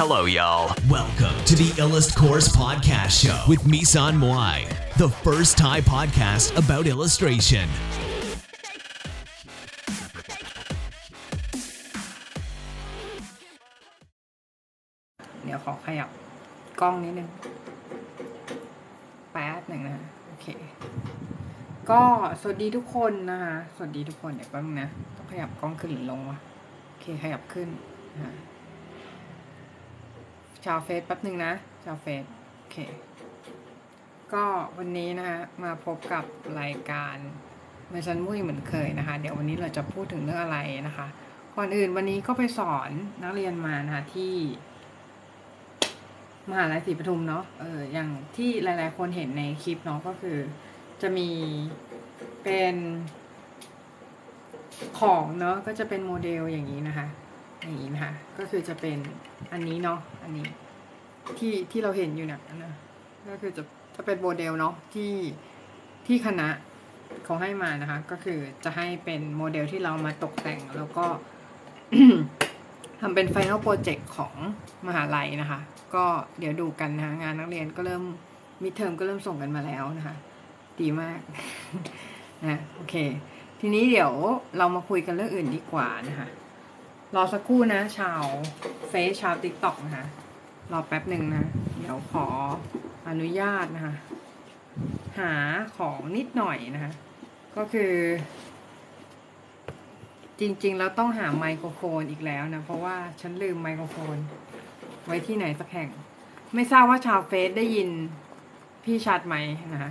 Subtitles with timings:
[0.00, 0.76] Hello, y'all.
[0.90, 6.84] Welcome to the Illust Course Podcast Show with Misan Moai, the first Thai podcast about
[6.86, 7.66] illustration.
[15.44, 16.08] เดี๋ยวขอขยับ
[16.80, 17.28] กล้องนิดนึง
[19.32, 20.46] แป๊บหนึ่งนะ โอเค
[21.90, 22.02] ก็
[22.40, 26.38] สวัสดีทุกคนนะคะ สวัสดีทุกคน เดี๋ยวแป๊บนึงนะ ต้องขยับกล้องขึ้นหรือลงวะ
[26.88, 27.68] โอเค ขยับขึ้น
[28.14, 28.55] นะคะ
[30.66, 31.52] ชาวเฟซแป๊บหนึ่งนะ
[31.84, 32.24] ชาวเฟซ
[32.56, 32.76] โอเค
[34.32, 34.44] ก็
[34.78, 36.24] วันนี้นะคะมาพบกับ
[36.60, 37.16] รายการ
[37.90, 41.06] เมซันมุ้ยเหมือนเคยนะคะ เดี๋ยววันนี้เราจะพูดถึงเรื่องอะไรนะคะ
[41.56, 42.90] ก่อนอื่นวันนี้ก็ไปสอน
[43.22, 44.34] นักเรียนมานะคะที่
[46.48, 50.38] มหาลัยศรีปทุมเนาะเอออย่างที่หลาย ๆ คนเห็นในคลิปเนาะก็คือ
[51.02, 51.28] จะมี
[52.42, 52.74] เป็น
[55.00, 57.06] ของเนาะก็จะเป็นโมเดลอย่างนี้นะคะ
[57.62, 58.98] อย่างนี้นะคะ ก็คือจะเป็น
[59.52, 60.46] อันนี้เนาะอันนี้
[61.38, 62.74] ที่ที่เราเห็นอยู่เนี่ยนะ
[63.30, 63.62] ก็คือจะ
[63.94, 65.12] จะเป็นโมเดลเนาะที่
[66.06, 66.48] ที่คณะ
[67.24, 71.06] เขาให้มานะคะ ก็คือจะให้เป็นโมเดลที่เรามาตกแต่งแล้วก็
[73.00, 74.34] ทำเป็น Final Project ของ
[74.86, 75.60] มหาลัยนะคะ
[75.94, 76.04] ก็
[76.38, 78.04] เดี๋ยวดูกันนะคะงานนักเรียนก็เริ่ม
[78.62, 80.16] midterm ก็เริ่มส่งกันมาแล้วนะคะ
[80.80, 81.18] ดีมาก
[82.46, 82.94] นะโอเค
[83.60, 84.12] ทีนี้เดี๋ยว
[84.58, 86.28] เรามาคุยกันเรื่องอื่นดีกว่านะคะ
[87.14, 88.22] รอสักครู่นะ ชาว
[88.88, 90.06] เฟซชาวติ๊กต็อกนะคะ
[90.72, 91.44] รอแป๊บหนึ่งนะ
[91.78, 92.26] เดี๋ยวขอ
[93.08, 93.94] อนุญาตนะคะ
[95.18, 95.32] หา
[95.78, 96.92] ของนิดหน่อยนะคะ
[97.56, 97.92] ก็คือ
[100.40, 104.16] จริงๆ แล้วต้องหาไมโครโฟนอีกแล้วนะ เพราะว่าฉันลืมไมโครโฟน
[105.06, 105.88] ไว้ที่ไหนสักแห่ง
[106.54, 107.88] ไม่ทราบว่าชาวเฟซได้ยิน
[108.84, 109.36] พี่ชัดไหม
[109.72, 109.90] นะคะ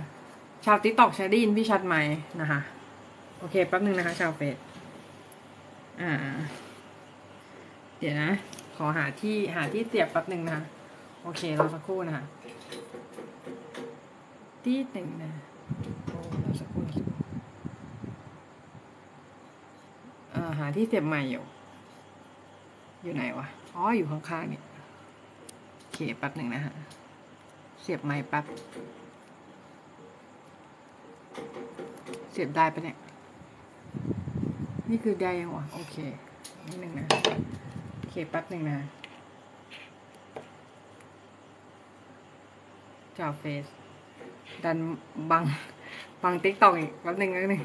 [0.64, 1.96] ชาวติ๊กตอกได้ยินพี่ชัดไหม
[2.40, 2.60] นะคะ
[3.38, 4.56] โอเคแป๊บนึงนะคะ ชาวเฟซ
[6.00, 6.12] อ่า
[7.98, 8.30] เดี๋ยวนะ
[8.76, 10.64] ขอหาที่หาที่เสียบแป๊บหนึ่งนะคะ
[11.22, 12.24] โอเครอสักครู่นะคะ
[14.64, 15.30] ที่หนึ่งนะ
[16.06, 16.84] โอ้รอสักครู่
[20.34, 21.44] อ่าหาที่เสียบใหม่อยู่
[23.02, 24.60] อยู่ไหนวะ อ๋อ อยู่ข้างๆนี่
[25.78, 26.72] โอเคแป๊บหนึ่งนะฮะ
[27.82, 28.44] เสียบไม้แป๊บ
[32.32, 32.96] เสียบได้ปะเนี่ย
[34.90, 35.96] นี่คือได้ยังวะ โอเค
[36.66, 37.06] นิดหนึ่งนะ
[38.30, 38.78] แป๊บหนึ่งนะ
[43.18, 43.66] จาเฟส
[44.64, 44.78] ดัน
[45.30, 45.42] บัง
[46.22, 47.62] บังติ๊กตอกอีกแป๊บหนึ่งแป๊บหนึ่ง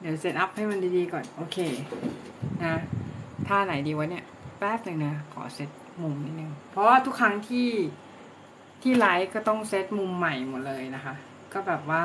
[0.00, 1.58] เดี๋ยว set up ให้มันดีๆก่อน โอเค
[2.64, 2.74] นะ
[3.46, 4.24] ท่าไหนดีวะเนี่ย
[4.58, 5.70] แป๊บหนึ่งนะ ขอเซต
[6.02, 7.68] มุมนิดนึง เพราะว่าทุกครั้งที่
[8.82, 11.14] ที่ไลฟ์ก็ต้องเซตมุมใหม่หมดเลยนะคะ
[11.52, 12.02] ก็แบบว่า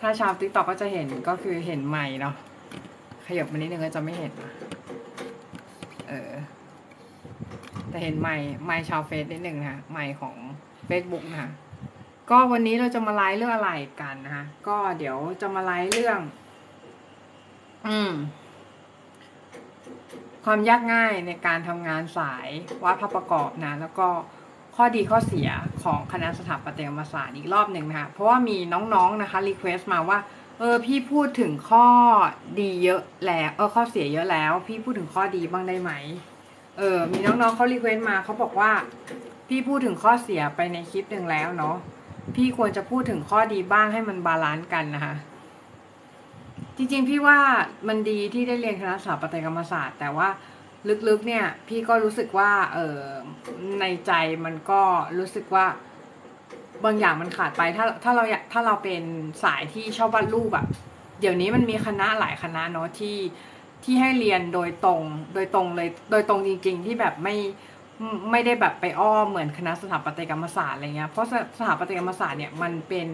[0.00, 2.34] ถ้าชาวติ๊กตอกก็จะเห็นก็คือเห็นใหม่เนาะ
[3.26, 4.32] ขยับมานิดนึงก็จะไม่เห็น
[6.08, 6.32] เออ
[7.94, 10.36] แต่เห็นใหม่ใหม่ชาวเฟซนิดหนึ่งนะคะใหม่ของ
[10.88, 11.50] Facebook นะคะ
[12.30, 16.20] ก็วันนี้เราจะมาไลฟ์เรื่องอะไรกันนะคะก็เดี๋ยวจะมาไลฟ์เรื่อง
[17.86, 18.12] อืม
[20.44, 22.48] ความยากง่ายในการทำงานสาย
[22.82, 24.08] วาดภาพประกอบนะ แล้วก็
[24.76, 25.48] ข้อดีข้อเสีย
[25.82, 28.56] ของคณะสถาปัตยกรรมศาสตร์อีกรอบหนึ่งนะคะเพราะว่ามี
[28.94, 30.18] น้องๆนะคะ request มาว่า
[30.58, 31.86] เออ พี่พูดถึงข้อ
[32.60, 35.92] ดีเยอะแล้ว เออข้อเสียเยอะแล้ว พี่พูดถึงข้อดีบ้างได้ไหม
[36.78, 38.70] เออมีน้องๆเขา request มาเขาบอกว่า
[39.48, 41.76] พี่พูดถึงข้อเสียไปในคลิปหนึ่งแล้วเนาะ
[42.36, 45.14] พี่ควรจะพูดถึงข้อดีบ้างให้มัน balance กันนะคะ
[46.76, 47.38] จริงๆ พี่ว่า
[47.88, 50.28] มันดีที่ได้เรียนคณะสถาปัตยกรรมศาสตร์ แต่ว่า
[51.08, 52.98] ลึกๆ เนี่ย พี่ก็รู้สึกว่า เออ
[53.80, 54.12] ในใจ
[54.44, 54.80] มันก็
[55.18, 55.66] รู้สึกว่า
[56.84, 59.02] บางอย่างมันขาดไปถ้าถ้าเราถ้าเราเป็น
[59.44, 60.66] สายที่ชอบวาดรูปอะ
[61.20, 63.16] เดี๋ยวนี้มันมีคณะหลายคณะเนาะที่
[63.84, 65.02] ที่ให้เรียนโดยตรง
[65.34, 67.36] โดยตรงเลย โดยตรงจริง ๆ ที่แบบไม่
[68.30, 71.28] ไม่ได้แบบไปอ้อมเหมือนคณะสถาปัตยกรรมศาสตร์อะไรเงี้ย เพราะ
[71.58, 73.06] สถาปัตยกรรมศาสตร์เนี่ยมันเป็น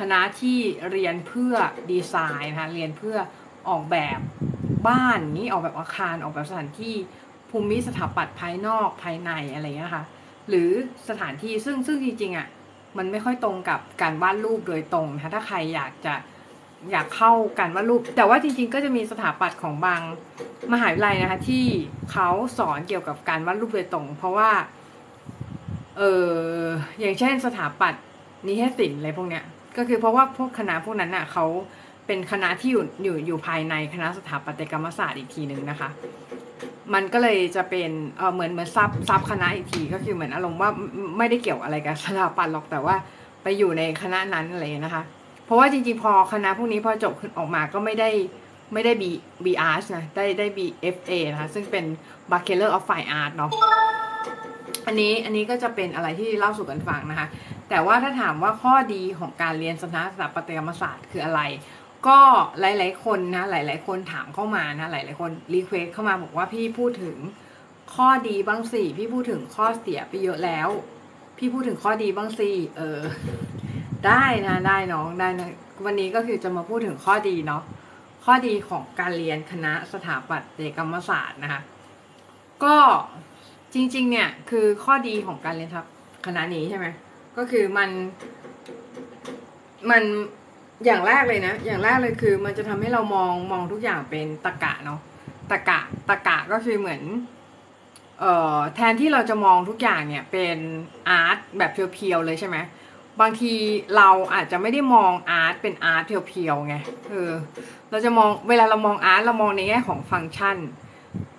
[0.00, 0.58] คณะที่
[0.90, 1.54] เรียนเพื่อ
[1.90, 3.16] ดีไซน์นะคะเรียนเพื่อ
[3.68, 4.18] ออกแบบ
[4.88, 6.94] บ้านนี้ออกแบบอาคารออกแบบสถานที่
[7.50, 10.04] ภูมิสถาปัตย์ภายนอกภายในอะไรเงี้ยค่ะ
[10.48, 10.70] หรือ
[11.08, 12.48] สถานที่ซึ่งซึ่งจริงๆอะ
[12.98, 16.14] มันไม่ค่อยตรงกับการวาดรูปโดยตรงนะคะถ้าใครอยากจะ
[16.92, 20.00] อยากเข้าการวาดรูป แต่ว่าจริงๆ ก็จะมีสถาปัตย์ของบาง
[20.72, 21.64] มหาวิทยาลัยนะคะ ที่
[22.12, 22.28] เขา
[22.58, 24.50] สอนเกี่ยวกับการวาดรูปโดยตรง เพราะว่า
[25.98, 26.32] เออ
[27.00, 28.02] อย่างเช่น สถาปัตย์
[28.46, 29.44] นิเทศศิลป์อะไรพวกเนี้ย
[29.76, 31.44] ก็คือเพราะว่าพวกคณะพวกนั้นน่ะเขา
[32.06, 35.88] เป็นคณะที่อยู่อยู่อยู่ภายในคณะสถาปัตยกรรมศาสตร์อีกทีหนึ่งนะคะ
[36.94, 40.70] มันก็เลยจะเป็นเออเหมือนเหมือนซับซับคณะอีกทีก็คือเหมือนอารมณ์ว่า
[41.18, 42.96] ไม่ได้เกี่ยวอะไรกับสถาปัตย์หรอกแต่ว่า
[43.42, 45.04] ไปอยู่ในคณะนั้นอะไรนะคะ
[45.44, 48.10] เพราะว่าจริงๆ พอคณะพวกนี้พอจบขึ้นออกมาก็ไม่ได้
[48.72, 49.04] ไม่ได้ B
[49.44, 50.58] B Art นะได้ได้ B
[50.94, 51.84] F A นะคะซึ่งเป็น
[52.30, 53.50] Bachelor of Fine Art เนาะ
[54.86, 57.28] อันนี้อันนี้ก็จะเป็นอะไรที่เล่าสู่กันฟังนะคะ
[57.68, 61.40] แต่ว่าถ้าถามว่าข้อดีของการเรียนสถาสปัตยกรรมศาสตร์คืออะไร
[62.06, 62.18] ก็
[62.60, 67.16] หลาย ๆ คนนะหลาย ๆ คนถามเข้ามานะหลาย ๆ คนรีเควสเข้ามาบอกว่าพี่พูดถึง
[67.94, 70.68] ข้อดีบ้างสิพี่พูดถึงข้อเสียไปเยอะแล้ว
[71.38, 73.00] พี่พูดถึงข้อดีบ้างสิเออ
[74.06, 75.48] ได้นะได้น้องได้นะ
[75.84, 77.62] วันนี้ก็คือจะมาพูดถึงข้อดีเนาะ
[78.24, 81.60] ข้อดีของการเรียนคณะสถาปัตยกรรมศาสตร์นะคะ
[82.64, 82.76] ก็
[83.74, 85.84] จริง ๆ เนี่ยคือข้อดีของการเรียนทับ
[86.26, 86.86] คณะนี้ใช่ไหม
[87.36, 87.90] ก็คือมัน
[89.90, 90.02] มัน
[90.84, 95.00] อย่างแรกเลยนะ อย่างแรกเลยคือ มันจะทำให้เรามองมองทุกอย่างเป็นตะกะเนาะ
[95.50, 97.02] ตะกะตะกะก็คือเหมือน
[98.20, 100.56] เอ่อแทนที่เราจะมองทุกอย่างเนี่ยเป็น
[101.08, 102.56] art แบบ pure ๆเลยใช่ไหม
[103.20, 103.52] บางที
[103.96, 106.76] เราอาจจะไม่ได้มอง art เป็น art pure ๆไง
[107.10, 107.32] เออ
[107.90, 110.56] เราจะมองเวลาเรามอง art เรามองในแง่ของฟังก์ชัน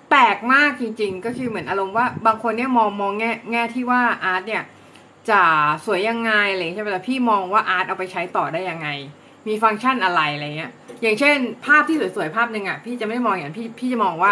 [0.09, 4.63] แปลกมากจริง ๆ ก็คือเหมือนอารมณ์ว่าบางคนเนี่ยมองมองแง่แง่ที่ว่า art เนี่ย
[5.29, 5.41] จะ
[5.85, 8.87] สวยยังไงอะไรใช่ไหมแต่พี่มองว่า art เอาไปใช้ต่อได้ยังไง
[9.47, 10.71] มีฟังก์ชันอะไรอะไรเงี้ย
[11.01, 14.31] อย่างเช่น ภาพที่สวยๆภาพหนึ่งอะพี่จะไม่มองอย่างพี่พี่จะมองว่า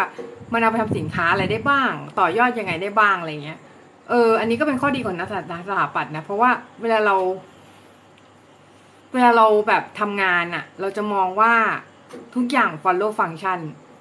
[0.53, 3.59] มันเอาไปทำสินค้าอะไรได้บ้าง ต่อยอดยังไงได้บ้างอะไรเงี้ย
[4.09, 5.33] เออ อันนี้ก็เป็นข้อดีของนักส
[5.79, 6.49] ถาปัตย์นะ เพราะว่า
[6.81, 7.15] เวลาเรา
[9.13, 11.53] เวลาเราแบบทำงานอะเราจะมองว่า
[12.35, 13.59] ทุกอย่าง follow function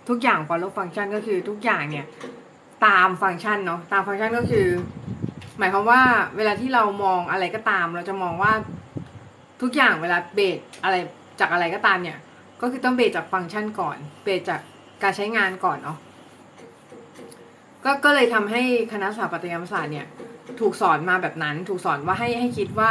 [0.09, 2.07] ทุกอย่าง follow function ก็คือทุกอย่างเนี่ย
[2.87, 4.67] ตามฟังก์ชันเนาะ ตามฟังก์ชันก็คือ
[5.59, 6.01] หมายความว่า
[6.37, 8.53] เวลาที่เรามองอะไรก็ตาม เราจะมองว่า
[9.63, 10.97] ทุกอย่างเวลาเบสอะไร
[11.41, 12.19] จากอะไรก็ตามเนี่ย
[12.61, 14.61] ก็คือต้องเบสจากฟังก์ชันก่อน เบสจาก
[15.03, 15.99] การใช้งานก่อนเนาะ
[17.85, 18.63] ก็ก็เลยทำให้
[18.93, 20.07] คณะสถาปัตยกรรมศาสตร์เนี่ย
[20.61, 22.91] ถูกสอนมาแบบนั้น ถูกสอนว่าให้ให้คิดว่า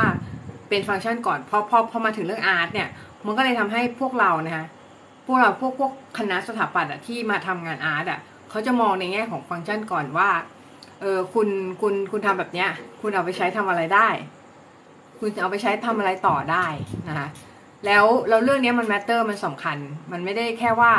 [0.69, 2.89] เป็นฟังก์ชันก่อนพอพอพอมาถึงเรื่องอาร์ตเนี่ย
[3.25, 4.65] มันก็เลยทำให้พวกเรานะคะ
[5.25, 10.29] พวกเราพวกพวกคณะสถาปัตย์อะที่มาทำงานอาร์ตอะเขาจะมองในแง่ของฟังก์ชันก่อนว่า
[11.01, 11.47] เออคุณ
[11.81, 12.69] คุณคุณทำแบบเนี้ย
[13.01, 14.07] คุณเอาไปใช้ทำอะไรได้
[15.19, 16.65] คุณเอาไปใช้ทำอะไรต่อได้
[17.07, 17.27] นะคะ
[17.85, 19.77] แล้วแล้วเรื่องนี้มันแมตเตอร์มันสำคัญ
[20.11, 20.93] มันไม่ได้แค่ว่า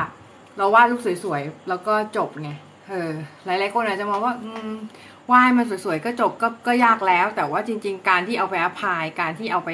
[0.56, 2.50] เราวาดรูปสวยๆ แล้วก็จบไง
[2.92, 3.12] เออ
[3.46, 4.72] หลายๆคนอาจจะมองว่าอืม
[5.30, 9.70] วาดมันสวยๆก็จบก็ก็ยากแล้ว แต่ว่าจริง ๆ การที่เอาไปอพายการที่เอาไป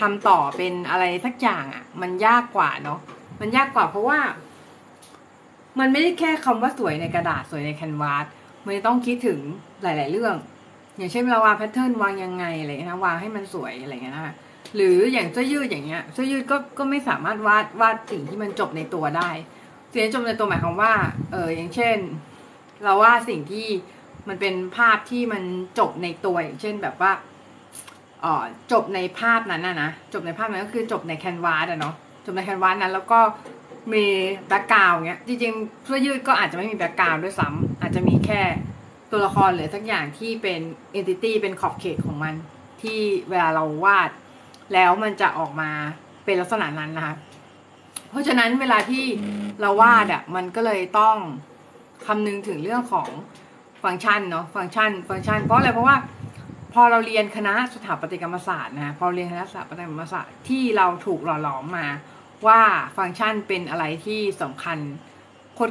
[0.00, 2.98] ทำต่อเป็นอะไรสักอย่างอะ มันยากกว่าเนาะ
[3.40, 4.18] มันยากกว่าเพราะว่า
[5.78, 8.26] มันไม่ได้แค่คำว่าสวยในกระดาษสวยในแคนวาส
[8.64, 9.38] มันต้องคิดถึง
[9.82, 10.34] หลาย ๆ เรื่อง
[10.96, 14.34] อย่างเช่นเราวาง pattern วางยังไงอะไรนะวางให้มันสวยอะไรเงี้ยนะคะ
[14.76, 19.30] หรืออย่างเสื้อยืดอย่างเงี้ยเสื้อยืดก็ก็ไม่สามารถวาดวาดสิ่งที่มันจบในตัวได้
[19.92, 20.92] สิ่งที่จบในตัวหมายความว่า
[21.32, 21.98] เอออย่างเช่น
[22.84, 23.68] เราว่าสิ่งที่
[24.28, 25.42] มันเป็นภาพที่มัน
[25.78, 27.12] จบในตัวอย่างเช่นแบบว่า
[28.24, 31.94] ออจบในภาพนั้นนะนะจบในภาพนั้นก็คือจบใน canvas อะเนาะ
[32.24, 33.20] จบใน canvas นั้นแล้วก็
[33.92, 34.04] มี
[34.48, 38.42] background เงี้ยจริงๆเสื้อยืดก็อาจจะไม่มี background ด้วยซ้ำอาจจะมีแค่
[39.10, 40.60] ตัวละครหรือสักอย่างที่เป็น
[40.92, 42.34] เอนติตี้เป็นขอบเขตของมัน
[42.82, 44.10] ที่เวลาเราวาด
[44.74, 45.70] แล้วมันจะออกมา
[46.24, 47.14] เป็นลักษณะนั้นนะคะ
[48.10, 49.04] เพราะฉะนั้นเวลาที่
[49.60, 51.16] เราวาดอะมันก็เลยต้อง
[52.06, 53.08] คำนึงถึงเรื่องของ
[53.84, 55.96] ฟังก์ชันเนาะฟังก์ชัน ฟังก์ชัน เพราะอะไรเพราะว่า
[56.72, 61.86] พอเราเรียนคณะสถาปัตยกรรมศาสตร์นะพอเรียนคณะสถาปัตยกรรมศาสตร์ที่เราถูกหล่อหลอมมา
[62.46, 62.60] ว่า
[62.96, 64.78] ฟังก์ชันเป็นอะไรที่สำคัญ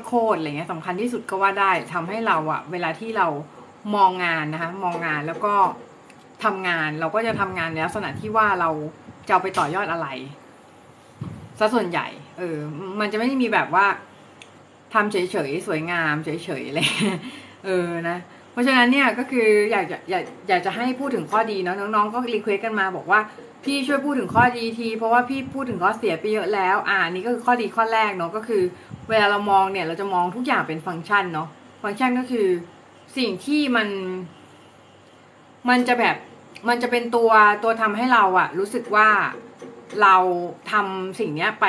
[0.05, 3.27] โคตรๆอะไรเงี้ยสำคัญที่สุดก็ว่าได้ทำให้เราอะเวลาที่เรา
[3.95, 5.53] มองงานนะคะมองงานแล้วก็
[6.43, 8.69] ทำงานเราก็จะทำงานในลักษณะที่ว่าเรา
[9.27, 10.07] จะเอาไปต่อยอดอะไร
[11.59, 12.57] ซะส่วนใหญ่ เออ
[12.99, 13.85] มันจะไม่ได้มีแบบว่า
[14.93, 16.29] ทำเฉยๆ สวยงามเฉ
[16.61, 16.87] ยๆเลย
[17.65, 18.17] เออนะ
[18.51, 23.19] เพราะฉะนั้นเนี่ยก็คืออยากจะอยากอยากจะให้พูดถึงข้อดีเนาะน้องๆก็ request กันมาบอกว่า
[23.65, 28.63] พี่ช่วยพูดถึงข้อดีที เพราะว่าพี่พูดถึงข้อเสียไปเยอะแล้ว อ่านี่ก็คือข้อดีข้อแรกเนาะก็คือ
[29.09, 31.47] เวลาเรามองเนี่ยเราจะมองทุกอย่างเป็นฟังก์ชันเนาะ
[31.83, 32.47] ฟังก์ชันก็คือ
[33.17, 33.87] สิ่งที่มัน
[35.69, 36.15] มันจะแบบ
[36.69, 37.31] มันจะเป็นตัว
[37.63, 39.09] ตัวทำให้เราอะรู้สึกว่า
[40.01, 40.15] เรา
[40.71, 41.65] ทำสิ่งเนี้ยไป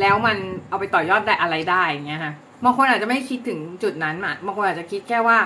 [0.00, 0.36] แล้วมัน
[0.68, 5.38] เอาไปต่อยอดได้อะไรได้อย่างเงี้ยฮะบางคนอาจจะไม่คิดถึงจุดนั้นอะบางคนอาจจะคิดแค่ว่า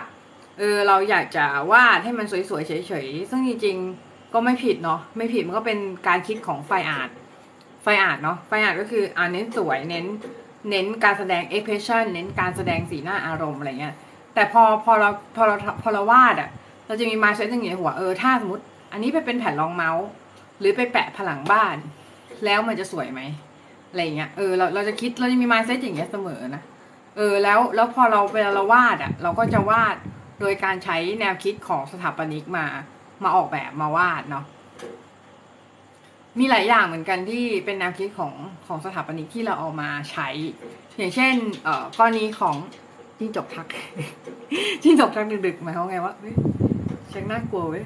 [0.59, 7.11] เออเราอยากจะวาดให้มันสวยๆเฉยๆซึ่งจริงๆก็ไม่ผิดเนาะไม่ผิดมันก็เป็นการคิดของไฟอาร์ต
[7.83, 10.05] ไฟอาร์ตเนาะไฟอาร์ตก็คืออ่าเน้นสวยเน้น
[10.71, 13.95] เน้นการแสดง expression เน้นการแสดงสีหน้าอารมณ์อะไรเงี้ย
[14.35, 16.49] แต่พอพอเราพอเราพอเราวาดอะ
[16.87, 20.07] เราจะมี mindset อย่างเงี้ยหัวเออถ้าสมมติอันนี้ไปเป็นแผ่นรองเมาส์
[20.65, 21.77] รือไปแปะผนังบ้าน
[22.45, 23.21] แล้วมันจะสวยไหม
[23.91, 26.63] อะไรเงี้ยเออเราเราจะคิดเราจะมี mindset อย่างเงี้ยเสมอนะ
[27.17, 29.97] เออแล้วแล้วพอเราเวลาเราวาดอะ เราก็จะวาด
[30.41, 32.67] โดยการใช้แนวคิดของสถาปนิกมา
[33.25, 34.45] มาออกแบบมาวาดเนาะ
[36.39, 38.33] มีหลายอย่างเหมือนกันที่เป็นแนวคิดของ
[38.67, 40.29] ของสถาปนิกที่เราเอามาใช้
[40.99, 42.57] อย่างเช่น เอ่อกรณีของ
[43.19, 43.67] จิ้งจกทัก
[44.83, 46.35] จิ้งจกทักดึกๆหมายความไงว่าเฮ้ย
[47.13, 47.85] ชักน่ากลัวเว้ย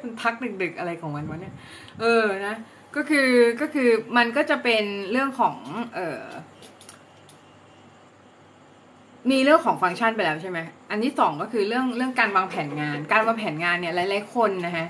[0.00, 1.54] มันพักดึกๆอะไรของมันวะเนี่ย
[2.00, 2.56] เออนะ
[2.96, 3.28] ก็คือ
[3.60, 5.56] ก็คือมันก็จะเป็นเรื่องของ
[5.94, 6.22] เออ
[9.30, 10.58] มีเรื่องของฟังก์ชันไปแล้วใช่ไหม
[10.90, 14.86] อันที่สองก็คือเรื่องเรื่องการวางแผนงาน การวางแผนงานเนี่ยหลายๆคนนะฮะ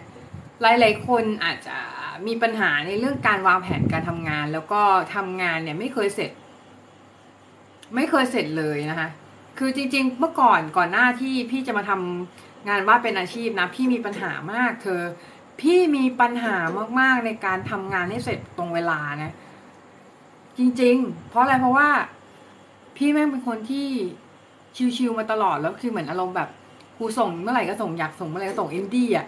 [0.63, 1.77] หลายๆคนอาจจะ
[2.27, 4.81] มีปัญหาในเรื่องการวางแผนการทำงาน แล้วก็
[5.15, 6.31] ทำงานเนี่ยไม่เคยเสร็จ
[7.95, 9.09] ไม่เคยเสร็จเลยนะคะ
[9.59, 15.01] คือจริง ๆ เมื่อก่อนก่อนหน้าที่พี่จะมาทำ งานวาดเป็นอาชีพนะ พี่มีปัญหามากเธอ
[15.61, 16.57] พี่มีปัญหา
[17.01, 19.33] มากๆในการทำงานให้เสร็จตรงเวลานะ
[20.59, 21.89] จริง ๆ เพราะอะไรเพราะว่า
[22.97, 23.89] พี่แม่งเป็นคนที่
[24.97, 26.49] ชิวๆมาตลอดแล้วคือเหมือนอารมณ์แบบ
[26.99, 29.27] กูส่งเมื่อไหร่ก็ส่งอยากส่งเมื่อไหร่ก็ส่งอินดี้อะ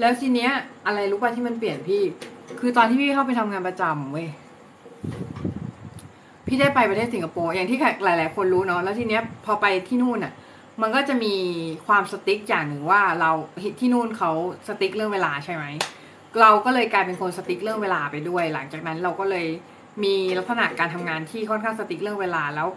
[0.00, 0.50] แล้วทีเนี้ย
[0.86, 2.02] อะไรรู้ป่ะที่มันเปลี่ยนพี่
[2.60, 4.28] คือตอนที่พี่เข้าไปทำงานประจำเว้ย
[6.46, 10.32] พี่ได้ไปประเทศสิงคโปร์อย่างที่หลาย ๆ คนรู้เนาะแล้วทีเนี้ยพอไปที่นู่นอะ
[10.82, 11.34] มันก็จะมี
[11.86, 13.30] ความสติ๊กอย่างหนึ่งว่าเรา
[13.80, 14.30] ที่นู่นเขา
[14.68, 15.64] สติ๊กเรื่องเวลาใช่ไหม
[16.40, 19.46] เราก็เลยกลายเป็นคนสติ๊กเรื่องเวลาไปด้วย หลังจากนั้นเราก็เลย
[20.04, 22.68] มีลักษณะการทำงานที่ค่อนข้างสติ๊กเรื่องเวลาแล้ว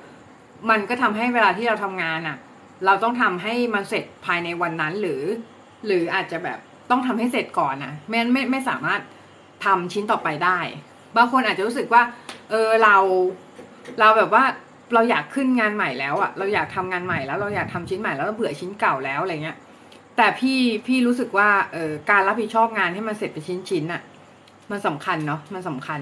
[0.69, 2.37] มันก็ทำให้เวลาที่เราทำงานอะ
[2.85, 5.21] เราต้องทำให้มันเสร็จภายในวันนั้นหรือ
[5.85, 9.01] หรืออาจจะแบบต้องทำให้เสร็จก่อนนะไม่ไม่ไม่สามารถ
[9.65, 10.59] ทำชิ้นต่อไปได้
[11.17, 12.03] บางคนอาจจะรู้สึกว่า
[12.49, 12.95] เออเรา
[13.99, 14.43] เราแบบว่า
[14.93, 19.57] เราอยากขึ้นงานใหม่แล้วอะเราอยากทำงานใหม่แล้วเราอยากทำชิ้นใหม่แล้วเราเบื่อชิ้นเก่าแล้วอะไรเงี้ย
[20.17, 24.01] แต่พี่พี่รู้สึกว่าเออการรับผิดชอบงานให้มันเสร็จเป็นชิ้นชิ้นอะ
[24.71, 25.99] มันสำคัญเนาะมันสำคัญ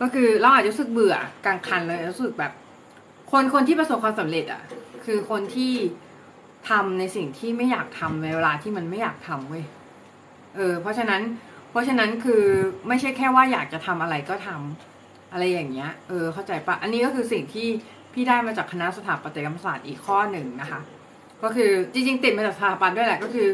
[0.00, 2.52] ก็คือเราอาจจะรู้สึกเบื่อกลางคันเลยรู้สึกแบบ
[3.32, 4.62] คนคนที่ประสบความสำเร็จอะ
[5.04, 5.72] คือคนที่
[6.68, 9.64] ทำในสิ่งที่ไม่อยากทำในเวลาที่มันไม่อยากทำเว้ย
[10.56, 11.22] เออ เพราะฉะนั้น
[11.70, 12.42] เพราะฉะนั้นคือ
[12.88, 17.68] ไม่ใช่แค่ว่าอยากจะทำอะไรก็ทำอะไรอย่างเงี้ย เออ เข้าใจปะ อันนี้ก็คือสิ่งที่
[18.14, 20.80] พี่ได้มาจากคณะสถาปัตยกรรมศาสตร์อีกข้อหนึ่งนะคะ
[21.42, 23.46] ก็คือจริง ๆ ติดมาจากสถาปัตย์ด้วยแหละ ก็คือ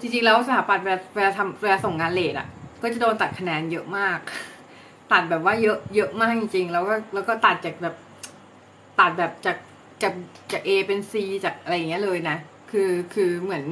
[0.00, 2.48] จริง ๆ แล้วสถาปัตย์เวลาทำเวลาส่งงานเลทอะ
[2.82, 4.18] ก็จะโดนตัดคะแนนเยอะมาก
[5.12, 7.94] ตัดแบบว่าเยอะเยอะมากจริง ๆ แล้วก็แล้วก็ตัดจากแบบ
[9.00, 9.56] ตัดแบบจาก
[10.02, 10.14] จาก
[10.52, 11.12] จาก A เป็น C
[11.44, 12.36] จากอะไรอย่างเงี้ยเลยนะ
[12.70, 13.64] คือคือเหมือน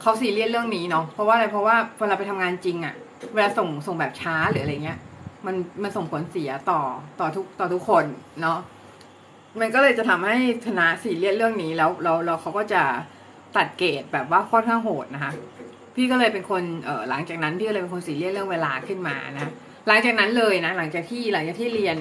[0.00, 2.94] เขาซีเรียสเรื่องนี้เนาะเพราะว่าอะไรเพราะว่าเวลาไปทำงานจริงอะ
[3.34, 4.98] เวลาส่งส่งแบบช้าหรืออะไรเงี้ย
[5.46, 6.80] มันมันส่งผลเสียต่อ
[7.20, 8.04] ต่อทุกต่อทุกคน
[8.42, 8.58] เนาะ
[9.60, 12.82] มันก็เลยจะทำให้คณะซีเรียสเรื่องนี้แล้วแล้วเราเขาก็จะ
[13.56, 15.32] ตัดเกรดแบบว่าค่อนข้างโหดนะคะ
[15.94, 19.52] พี่ก็เลยเป็นคนเออหลังจากนั้นพี่ก็เลยเป็นคนซีเรียสเรื่องเวลาขึ้นมานะ
[19.86, 21.96] หลังจากนั้นเลยนะหลังจากที่หลังจากที่เรียน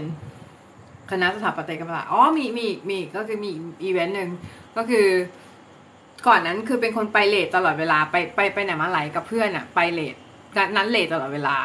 [1.11, 3.51] คณะสถาปัตยกรรมศาสตร์อ๋อมีมีมีก็คือมี
[3.83, 4.29] อีเวนต์หนึ่ง
[4.77, 5.07] ก็คือ
[6.27, 10.15] ก่อนนั้นคือเป็นคนไปเลทตลอดเวลาไปไปไปไหนมาไหลกับเพื่อนอะไปเลท
[10.75, 11.55] นั้นเลทตลอดเวลา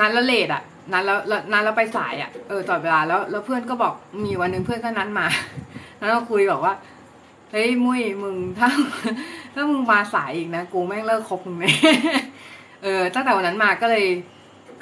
[0.00, 1.18] นั้นล้วเลทอะ นั้นแล้ว
[1.52, 3.94] นั้นแล้วไปสายอะเออตลอดเวลาแล้วแล้วเพื่อนก็บอก
[4.24, 5.26] มีวันหนึ่งเพื่อนก็นั้นมา
[5.98, 6.74] แล้วก็คุยบอกว่า
[7.50, 8.68] เฮ้ยมุ้ยมึงถ้า
[9.54, 11.74] ถ้ามึงมาสายอีกนะกูแม่งเลิกคบมึงเลย
[12.82, 14.06] เออ ตั้งแต่วันนั้นมาก็เลย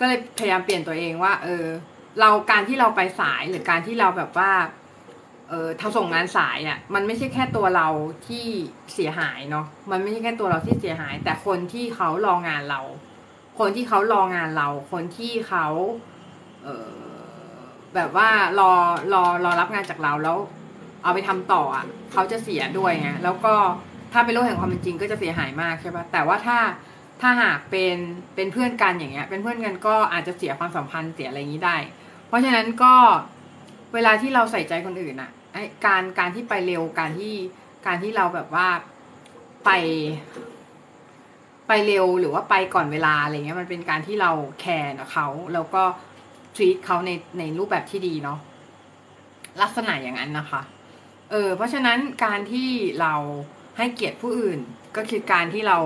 [0.01, 1.65] ก็เลยพยายามเปลี่ยนตัวเองว่า เออ
[2.21, 4.51] เราการที่เราไปสายหรือการที่เราแบบว่า
[5.49, 7.89] เออทำส่งงานสายอะ่ะมันไม่ใช่แค่ตัวเรา
[8.27, 8.45] ที่
[8.95, 12.81] เสียหายเนาะมันไม่ใช่แค่ตัวเราที่เสียหาย แต่คนที่เขารองงานเรา
[13.59, 15.67] คนที่เขารองานเรา คนที่เขา
[16.65, 16.91] เออ
[17.95, 18.71] แบบว่ารอ
[19.13, 20.39] รอรอรับงานจากเราแล้ว
[21.03, 23.55] เอาไปทำต่ออะเขาจะเสียด้วยไงแล้วก็
[24.13, 26.59] ถ้าเป็นโลกแห่งความเป็นจริงก็จะเสียหายมากใช่ปะแต่ว่าถ้า
[27.21, 27.97] ถ้าหากเป็น
[28.35, 31.77] เป็นเพื่อนกันอย่างเงี้ย เป็นเพื่อนกันก็อาจจะเสียความสัมพันธ์เสียอะไรอย่างนี้ได้
[32.29, 32.95] เพราะฉะนั้นก็
[33.95, 37.35] เวลาที่เราใส่ใจคนอื่นอะไอการการที่ไปเร็วการที่
[37.87, 38.69] การที่เราแบบว่า
[39.65, 39.71] ไป
[41.69, 45.83] ไปเร็วหรือว่าไปก่อนเวลาอะไรเงี้ยมันเป็นการที่เราแคร์เขาแล้วก็
[46.57, 48.39] treat เขาในในรูปแบบที่ดีเนาะ
[49.63, 50.63] ลักษณะอย่างนั้นนะคะ
[51.31, 52.69] เออเพราะฉะนั้นการที่
[53.01, 53.15] เรา
[53.77, 54.59] ให้เกียรติผู้อื่น
[54.97, 55.79] ก็คือการที่เรา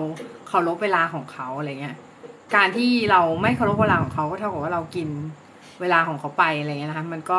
[0.49, 1.97] เคารพเวลาของเขาอะไรเงี้ย
[2.57, 5.09] การที่เราไม่เคารพเวลาของเขาก็เท่ากับว่าเรากิน
[5.81, 7.39] เวลาของเขาไปอะไรเงี้ยนะคะ มันก็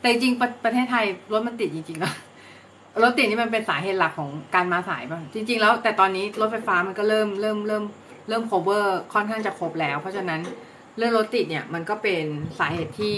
[0.00, 2.14] แต่จริงประประเทศไทยรถมันติดจริงๆแล้ว
[3.02, 7.84] รถติดนี่มันเป็นสาเหตุหลักของการมาสายป่ะ จริง ๆ แล้วแต่ตอนนี้รถไฟฟ้ามันก็เริ่มเริ่มเริ่ม
[8.28, 10.40] เริ่ม cover ค่อนข้างจะครบแล้ว เพราะฉะนั้น
[10.96, 12.24] เรื่องรถติดเนี่ยมันก็เป็น
[12.58, 13.16] สาเหตุที่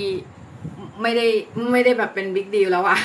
[1.02, 1.26] ไม่ได้
[1.72, 2.98] ไม่ได้แบบเป็นบิ๊กดีลแล้วอะ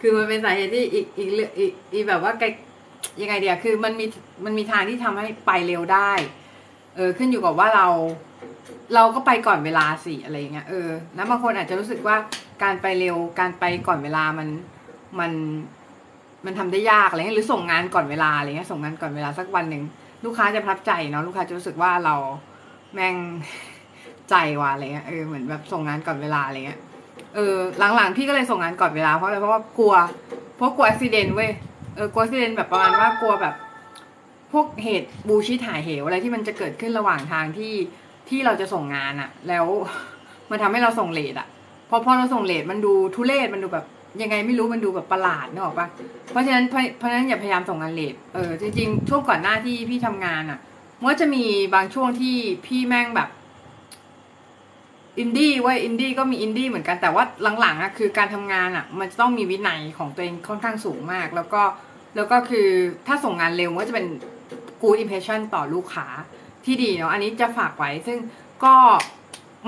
[0.00, 2.46] คือมันเป็นสาเหตุที่อีกอีกอีกอีกแบบว่าไกล
[3.20, 4.06] ยังไงเดียคือมันมี
[4.44, 6.12] มันมีทางที่ทำให้ไปเร็วได้
[6.96, 7.86] เออขึ้นอยู่กับว่าเรา
[8.94, 12.16] เราก็ไปก่อนเวลาสิอะไรเงี้ยเออแล้วบางคนอาจจะรู้สึกว่า
[12.62, 14.48] การไปเร็วการไปก่อนเวลามัน
[15.20, 15.32] มัน
[16.46, 19.82] มันทำได้ยากอะไรเงี้ยหรือส่งงานก่อนเวลาอะไรเงี้ยส่งงานก่อนเวลาสักวันหนึ่ง
[20.24, 22.14] ลูกค้าจะประทับใจเนาะลูกค้าจะรู้สึกว่าเรา
[22.94, 23.16] แม่ง
[24.30, 26.80] ใจว่ะอะไรเงี้ยเออเหมือนแบบส่งงานก่อนเวลาอะไรเงี้ย
[27.34, 27.56] เออ
[27.96, 29.94] หลังๆพี่ก็เลยส่งงานก่อนเวลาเพราะอะไรเพราะว่ากลัว
[30.56, 31.50] เพราะกลัวอุบิเหตุเว้ย
[31.96, 33.54] เออกลัวอุบิเหตุแบบประมาณว่ากลัวแบบ
[34.52, 37.74] พวกเหตุบูชิถ่ายเหวอะไรที่มันจะเกิดขึ้นระหว่างทางที่
[38.28, 39.66] ที่เราจะส่งงานอะแล้ว
[40.50, 41.48] มันทำให้เราส่ง late อะ
[41.90, 43.86] พอพอเราส่ง late มันดูทุเรศมันดูแบบ
[44.22, 45.88] ยังไงไม่รู้มันดูแบบประหลาดนึกออกปะ
[46.30, 50.58] เพราะฉะนั้นเพราะฉะนั้นอย่าพยายามส่งงาน late เออจริงๆช่วงก่อนหน้าที่พี่ทำงานอะ
[51.00, 52.36] มันก็จะมีบางช่วงที่
[52.66, 53.28] พี่แม่งแบบ
[55.18, 57.24] อินดี้เว้ยอินดี้ก็มีอินดี้เหมือนกันแต่ว่า
[57.60, 61.62] หลังๆอะคือการทำงานอะมันจะต้องมีวินัยของตัวเองค่อนข้างสูงมาก แล้วก็
[62.16, 62.68] แล้วก็คือ
[63.06, 64.06] ถ้าส่งงานเร็วก็จะเป็น
[64.82, 66.06] good impression ต่อลูกค้า
[66.64, 68.18] ที่ดีเนาะอันนี้จะฝากไว้ ซึ่ง
[68.64, 68.74] ก็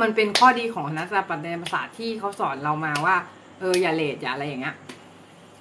[0.01, 3.17] มันเป็นข้อดีของนักสถาปัตยศาสตร์ที่เขาสอนเรามาว่า
[3.61, 4.75] เอออย่า late อย่าอะไรอย่างเงี้ย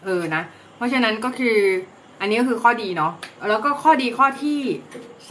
[0.06, 0.42] เออนะ
[0.76, 1.58] เพราะฉะนั้นก็คือ
[2.20, 3.14] อันนี้ก็คือข้อดีเนาะ
[3.50, 4.60] แล้วก็ข้อดีข้อที่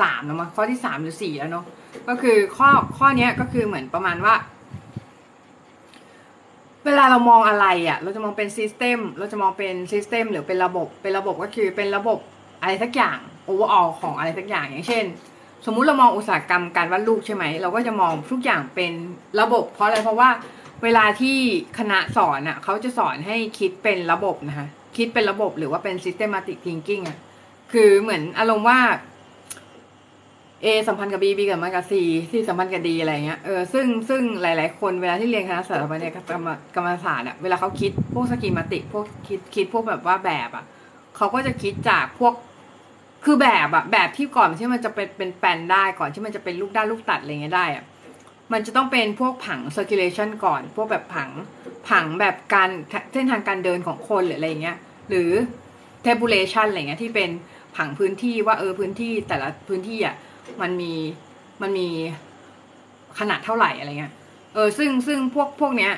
[0.00, 1.64] สามแล้วมั้งข้อที่สามหรือสี่แล้วเนาะ
[2.08, 4.34] ก็คือข้อข้อเนี้ยก็คือเหมือนประมาณว่า
[6.84, 12.18] เวลาเรามองอะไรอะ่ะ เราจะมองเป็น system เราจะมองเป็น system หรือเป็นระบบ เป็นระบบก็คือเป็นระบบ
[12.60, 15.04] อะไรสักอย่างโอเวอร์ออของอะไรสักอย่างอย่างเช่น
[15.66, 18.92] สมมุติเรามองอุตสาหกรรมการวาดรูปใช่ไหมเราก็จะมองทุกอย่างเป็น
[19.40, 20.28] ระบบ เพราะอะไรเพราะว่า
[20.84, 21.38] เวลาที่
[21.78, 27.18] คณะสอนอะเขาจะสอนให้คิดเป็นระบบนะคะ คิดเป็นระบบหรือว่าเป็น systematic thinking อะ
[27.72, 28.80] คือเหมือนอารมณ์ว่า
[30.64, 31.92] A สัมพันธ์กับ B B กับมันกับ C
[32.30, 40.64] C สัมพันธ์กับ D อะไรเงี้ยเออซึ่งซึ่งหลาย ๆ คนเวลาที่เรียนคณะสถาปัตยกรรมกรรมศาสตร์อะเวลาเขาคิดพวกสกีมาติกพวกคิดคิดพวกแบบว่าแบบอะ
[41.16, 42.34] เขาก็จะคิดจากพวก
[43.24, 47.84] คือแบบอะแบบที่ก่อนที่มันจะเป็นเป็นแปลนได้ก่อนที่มันจะเป็นลูกด้านลูกตัดอะไรเงี้ยได้อะ
[48.52, 51.30] มันจะต้องเป็นพวกผัง circulation ก่อน พวกแบบผัง
[51.88, 52.70] ผังแบบการ
[53.12, 54.78] เส้นทางการเดินของคนหรืออะไรเงี้ย
[55.08, 55.30] หรือ
[56.04, 57.30] tabulation อะไรเงี้ยที่เป็น
[57.76, 60.14] ผังพื้นที่ว่าเออพื้นที่แต่ละพื้นที่อะ
[60.62, 60.92] มันมี
[61.62, 61.88] มันมี
[63.18, 64.12] ขนาดเท่าไหร่อะไรเงี้ย
[64.54, 65.92] เออซึ่งซึ่งพวกพวกเนี้ย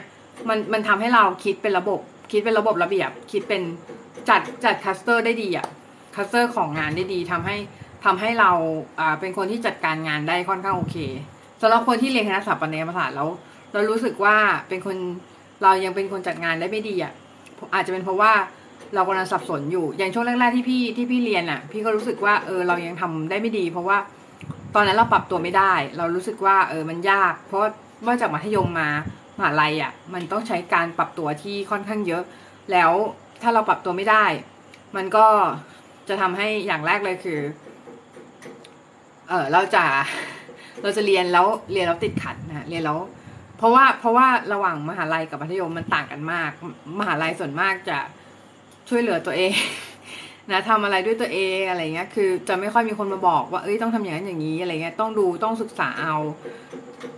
[0.49, 3.63] มันมันทำให้เราคิดเป็นระบบ คิดเป็นระบบระเบียบ คิดเป็น
[4.29, 5.67] จัดจัด cluster ได้ดีอะ
[6.15, 7.57] cluster ของงานได้ดีทำให้
[8.05, 8.51] ทำให้เรา
[8.99, 10.97] อ่าเป็นคนที่จัดการงานได้ค่อนข้างโอเค
[11.63, 13.29] สำหรับคนที่เรียนคณะสถาปัตยศาสตร์แล้ว
[13.73, 14.37] เรารู้สึกว่า
[14.69, 14.97] เป็นคน
[15.63, 17.13] เรายังเป็นคนจัดงานได้ไม่ดีอะ
[17.75, 18.33] อาจจะเป็นเพราะว่า
[18.95, 23.99] เรากำลังสับสนอยู่ อย่างช่วงแรกๆที่พี่ที่พี่เรียนอะพี่ก็รู้สึกว่าเออเรายังทำได้ไม่ดี เพราะว่า
[24.75, 27.61] ตอนนั้นเราปรับตัวไม่ได้ เรารู้สึกว่าเออมันยาก เพราะ
[28.07, 28.89] ว่าจากมัธยมมา
[29.39, 32.23] มหาลัยอะ มันต้องใช้การปรับตัวที่ค่อนข้างเยอะ
[32.73, 32.91] แล้ว
[33.43, 34.25] ถ้าเราปรับตัวไม่ได้
[34.97, 35.27] มันก็
[36.09, 37.41] จะทำให้อย่างแรกเลยคือ
[39.29, 39.85] เออเราจะ
[40.83, 42.99] เราจะเรียนแล้วเรียนแล้วติดขัดนะเรียนแล้ว
[43.59, 46.51] เพราะว่าเพราะว่าระหว่างมหาลัยกับมัธยมมันต่างกันมาก
[47.01, 47.99] มหาลัยส่วนมากจะ
[48.89, 49.53] ช่วยเหลือตัวเอง
[50.51, 56.17] นะทำอะไรด้วยตัวเองอะไรเงี้ยคือจะไม่ค่อยมีคนมาบอกว่าเอ้ยต้องทำอย่างนั้นอย่างนี้อะไรเงี้ยต้องดูต้องศึกษาเอา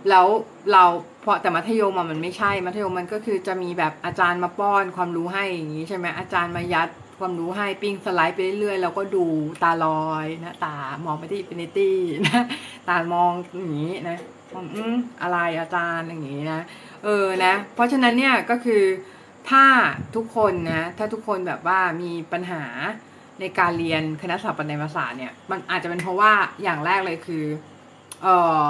[0.09, 0.27] แล้ว
[0.71, 0.83] เรา
[1.23, 9.25] พอแต่มัธยมมันไม่ใช่มัธยมมันก็คือจะมีแบบอาจารย์มาป้อนความรู้ให้อย่างนี้ใช่ไหมอาจารย์มายัด ความรู้ให้ปิ้งสไลด์ไปเรื่อยๆแล้วก็ดู
[9.63, 12.43] ตาลอยนะตามองไปที่ infinity นะ
[12.89, 14.17] ตามองอย่างนี้นะ
[14.55, 16.61] อืมอะไรอาจารย์อย่างนี้นะ
[17.03, 18.83] เออนะ เพราะฉะนั้นเนี่ยก็คือ
[19.49, 19.65] ถ้า
[20.15, 22.63] ทุกคนนะถ้าทุกคนแบบว่ามีปัญหา
[23.39, 26.31] ในการเรียนคณะสถาปัตยศาสตร์เนี่ย มันอาจจะเป็นเพราะว่า
[26.63, 27.45] อย่างแรกเลยคือ
[28.23, 28.27] เอ
[28.61, 28.63] อ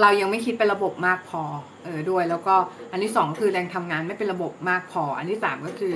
[0.00, 1.42] เรายังไม่คิดเป็นระบบมากพอ
[1.84, 2.54] เออด้วย แล้วก็
[2.92, 5.94] อันที่สองคือแรงทำงานไม่เป็นระบบมากพอ อันที่สามก็คือ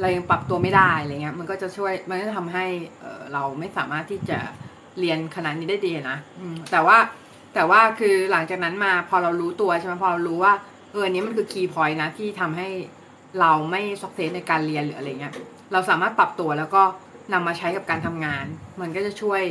[0.00, 2.66] เรายังปรับตัวไม่ได้อะไรเงี้ยมันก็จะช่วยมันก็จะทำให้
[3.32, 4.38] เราไม่สามารถที่จะ
[5.00, 6.18] เรียนคณะนี้ได้ดีนะ
[6.70, 6.98] แต่ว่า
[7.54, 10.52] แต่ว่าคือหลังจากนั้นมาพอเรารู้ตัวใช่ไหมพอเรารู้ว่า
[10.92, 12.68] เอออันนี้มันคือคีย์พอยต์นะที่ทำให้
[13.40, 15.34] เราไม่สักเซสในการเรียนหรืออะไรเงี้ย
[15.72, 16.82] เราสามารถปรับตัวแล้วก็
[17.32, 18.44] นำมาใช้กับการทำงาน
[18.80, 19.42] มันก็จะช่วย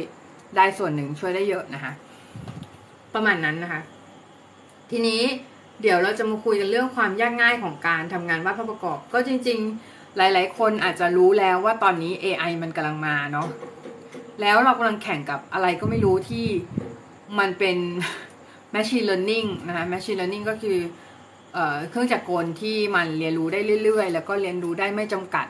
[0.58, 1.92] ได้ส่วนหนึ่งช่วยได้เยอะนะคะ
[3.14, 3.82] ประมาณนั้นนะคะ
[4.92, 5.22] ทีนี้
[5.82, 13.48] เดี๋ยวเราจะมาคุยกันเรื่องความยากง่ายของการทำงานวาดภาพประกอบ ก็จริง ๆ หลาย ๆ คนอาจจะรู้แล้วว่าตอนนี้ AI มันกำลังมาเนาะ
[14.42, 16.46] แล้วเรากำลังแข่งกับอะไรก็ไม่รู้ที่
[17.40, 17.78] มันเป็น
[18.74, 20.78] machine learning นะคะ machine learning ก็คือ
[21.54, 25.48] เออเครื่องจักรกลที่มันเรียนรู้ได้เรื่อย ๆ แล้วก็เรียนรู้ได้ไม่จำกัด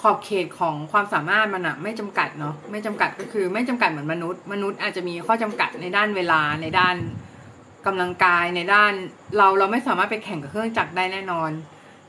[0.00, 6.96] ขอบเขตของความสามารถมันอะไม่จำกัดเนาะไม่จำกัดก็คือไม่จำกัดเหมือนมนุษย์ มนุษย์อาจจะมีข้อจำกัดในด้านเวลาในด้าน
[7.86, 8.92] กำลังกายในด้าน
[9.36, 11.50] เราเราไม่สามารถไปแข่งกับเครื่องจักรได้แน่นอน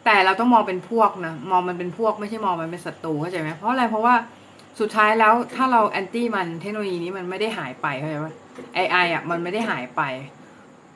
[0.10, 4.16] แต่เราต้องมองเป็นพวกนะมองมันเป็นพวกไม่ใช่มองมันเป็นศัตรูเข้าใจไหมเพราะอะไรเพราะว่า
[4.80, 8.28] สุดท้ายแล้วถ้าเราแอนตี้มันเทคโนโลยีนี้มันไม่ได้หายไปเข้าใจไหม
[8.78, 10.02] AI อะมันไม่ได้หายไป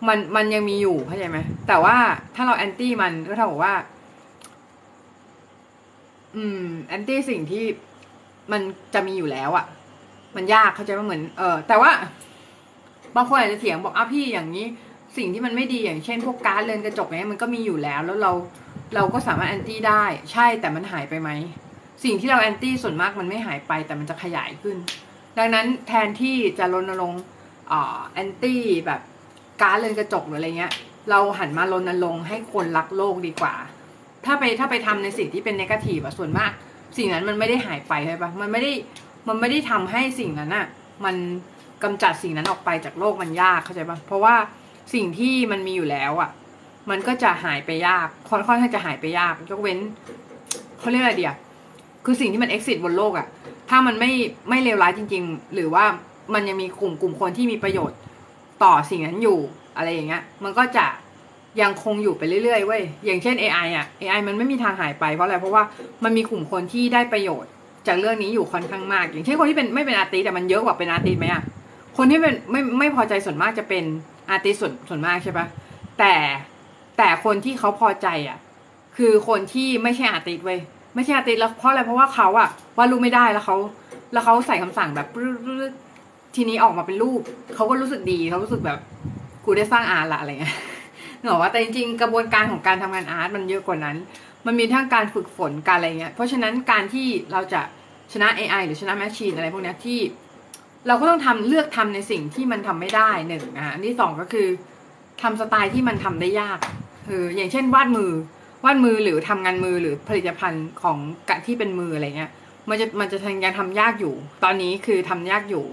[0.07, 1.95] มันมันยังมีอยู่เข้าใจไหมแต่ว่า
[2.35, 3.75] ถ้าเรา anti มันก็เท่ากับว่า
[6.35, 7.65] อืม anti สิ่งที่
[8.51, 8.61] มัน
[8.93, 9.65] จะมีอยู่แล้วอะ่ะ
[10.35, 11.91] มันยากเข้าใจว่าเหมือนเออแต่ว่า
[13.15, 14.65] บางคนอาจจะเถียงบอกอะพี่อย่างนี้
[15.17, 18.31] สิ่งที่มันไม่ดีอย่างเช่น พวกการเรือนกระจกเนี้ยมันก็มีอยู่แล้ว แล้วเรา
[18.95, 21.29] เราก็สามารถ anti ได้ ใช่แต่มันหายไปไหม
[22.03, 24.77] สิ่งที่เรา anti ส่วนมากมันไม่หายไปแต่มันจะขยายขึ้น
[25.37, 27.21] ดังนั้นแทนที่จะรณรงค์
[28.13, 29.01] แอนตี้แบบ
[29.61, 30.73] การเรือนกระจกหรืออะไรเงี้ย
[31.09, 33.55] เราหันมารณรงค์ให้คนรักโลกดีกว่า
[34.25, 36.51] ถ้าไปถ้าไปทำในสิ่งที่เป็นนกาทีฟอะส่วนมาก
[36.97, 38.71] สิ่งนั้นมันไม่ได้หายไปใช่ปะมันไม่ได้
[39.27, 40.65] มันไม่ได้ทำให้สิ่งนั้นอะ
[41.05, 41.15] มัน
[41.83, 44.35] กำจัดสิ่งนั้นออกไปจากโลกมันยากเข้าใจปะเพราะว่า
[44.93, 46.29] สิ่งที่มันมีอยู่แล้วอะ
[46.89, 49.79] มันก็จะหายไปยากค่อนข้างจะหายไปยาก ยกเว้น
[50.79, 51.35] เขาเรียกอะไรเดีย
[52.05, 53.27] คือสิ่งที่มัน exit บนโลกอะ
[53.69, 54.11] ถ้ามันไม่
[54.49, 55.85] ไม่เลวร้ายจริง ๆ หรือว่า
[56.33, 57.97] มันยังมีกลุ่มกลุ่มคนที่มีประโยชน์
[58.63, 59.39] ต่อสิ่งนั้นอยู่
[59.77, 60.85] อะไรอย่างเงี้ย มันก็จะ
[61.61, 65.63] ยังคงอยู่ไปเรื่อยๆเว้ย อย่างเช่น AI อะ AI มันไม่มีทางหายไปเพราะอะไร เพราะว่า
[66.03, 67.51] มันมีกลุ่มคนที่ได้ประโยชน์
[67.87, 71.43] จากเรื่องนี้อยู่ค่อนข้างมาก อย่างเช่นคนที่เป็นไม่เป็นอาร์ติสแต่มันเยอะกว่าเป็นอาร์ติสไหมอะ
[71.97, 73.83] คนที่เป็นไม่ไม่พอใจส่วนมากจะเป็น
[74.29, 75.45] อาร์ติสส่วนส่วนมากใช่ปะ
[75.99, 76.13] แต่
[76.97, 78.37] แต่คนที่เขาพอใจอะ
[78.97, 80.59] คือคนที่ไม่ใช่อาติสเว้ย
[80.95, 83.57] ไม่ใช่อาติสแล้วเพราะอะไรเพราะว่าเขาอะวาดรูปไม่ได้แล้วเขา
[84.13, 85.07] แล้วเขาใส่คำสั่งแบบ
[86.35, 87.21] ทีนี้ออกมาเป็นรูป
[87.55, 88.79] เขาก็รู้สึกดีเขารู้สึกแบบ
[89.45, 90.55] กูได้สร้างอาร์ตละอะไรเงี้ย
[91.21, 93.95] เนอะว่าแต่จริงๆกระบวนการของการทำงานอาร์ตมันเยอะกว่านั้น
[94.45, 97.61] มันมีทั้งการฝึกฝนการอะไรเงี้ยเพราะฉะนั้นการที่เราจะ
[98.13, 99.99] ชนะ AI หรือชนะแมชชีนอะไรพวกนี้ที่
[100.87, 104.47] เราก็ต้องทำเลือกทำในสิ่งที่มันทำไม่ได้หนึ่งนะอันที่สองก็คือ
[105.21, 106.59] ทำสไตล์ที่มันทำได้ยาก
[107.07, 108.11] คืออย่างเช่น วาดมือ
[108.65, 110.97] วาดมือหรือทำงานมือหรือผลิตภัณฑ์ของ
[111.29, 112.31] กะที่เป็นมืออะไรเงี้ย
[112.69, 115.65] มันจะมันจะยังทำยากอยู่ ตอนนี้คือทำยากอยู่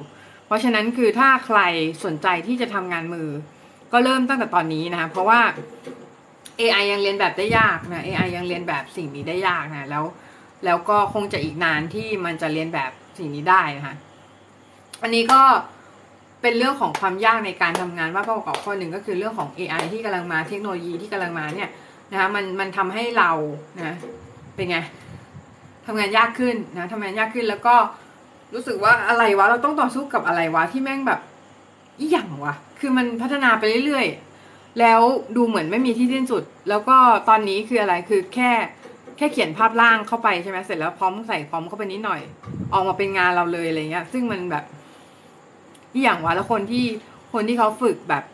[0.46, 1.61] เพราะฉะนั้นคือถ้าใคร
[2.04, 3.28] สนใจที่จะทำงานมือ
[3.92, 5.40] ก็เริ่มตั้งแต่ตอนนี้นะคะเพราะว่า
[6.61, 10.04] AI ยังเรียนแบบได้ยากนะ AI ยังเรียนแบบสิ่งนี้ได้ยากนะแล้ว
[10.64, 13.94] แล้วก็คงจะอีกนานที่มันจะเรียนแบบสิ่งนี้ได้นะคะ
[15.02, 15.40] อันนี้ก็
[16.42, 21.68] เป็นเรื่องของความยากในการทำงานว่าประกอบข้อหนึ่งก็คือเรื่องของ AI ที่กำลังมาเทคโนโลยีที่กำลังมาเนี่ย
[22.11, 23.31] นะคะมันมันทำให้เรา
[23.79, 23.96] นะ
[24.55, 24.79] เป็นไง
[25.87, 27.74] ทำงานยากขึ้นนะทำงานยากขึ้นแล้วก็
[28.55, 31.20] รู้สึกว่าอะไรวะเราต้องต่อสู้กับอะไรวะที่แม่งแบบ
[31.98, 35.01] อีหยังวะคือมันพัฒนาไปเรื่อยๆ แล้ว
[35.37, 36.96] ดูเหมือนไม่มีที่สิ้นสุด แล้วก็
[37.29, 38.53] ตอนนี้คืออะไรคือแค่
[39.16, 42.20] แค่เขียนภาพล่างเข้าไปใช่ไหมเสร็จแล้วพร้อมใส่พร้อมเข้าไปนิดหน่อย
[42.72, 44.64] ออกมาเป็นงานเราเลยอะไรเงี้ย ซึ่งมันแบบ
[45.92, 46.87] อีอย่างวะแล้วคนที่
[47.33, 48.24] คนที่เขาฝึกแบบ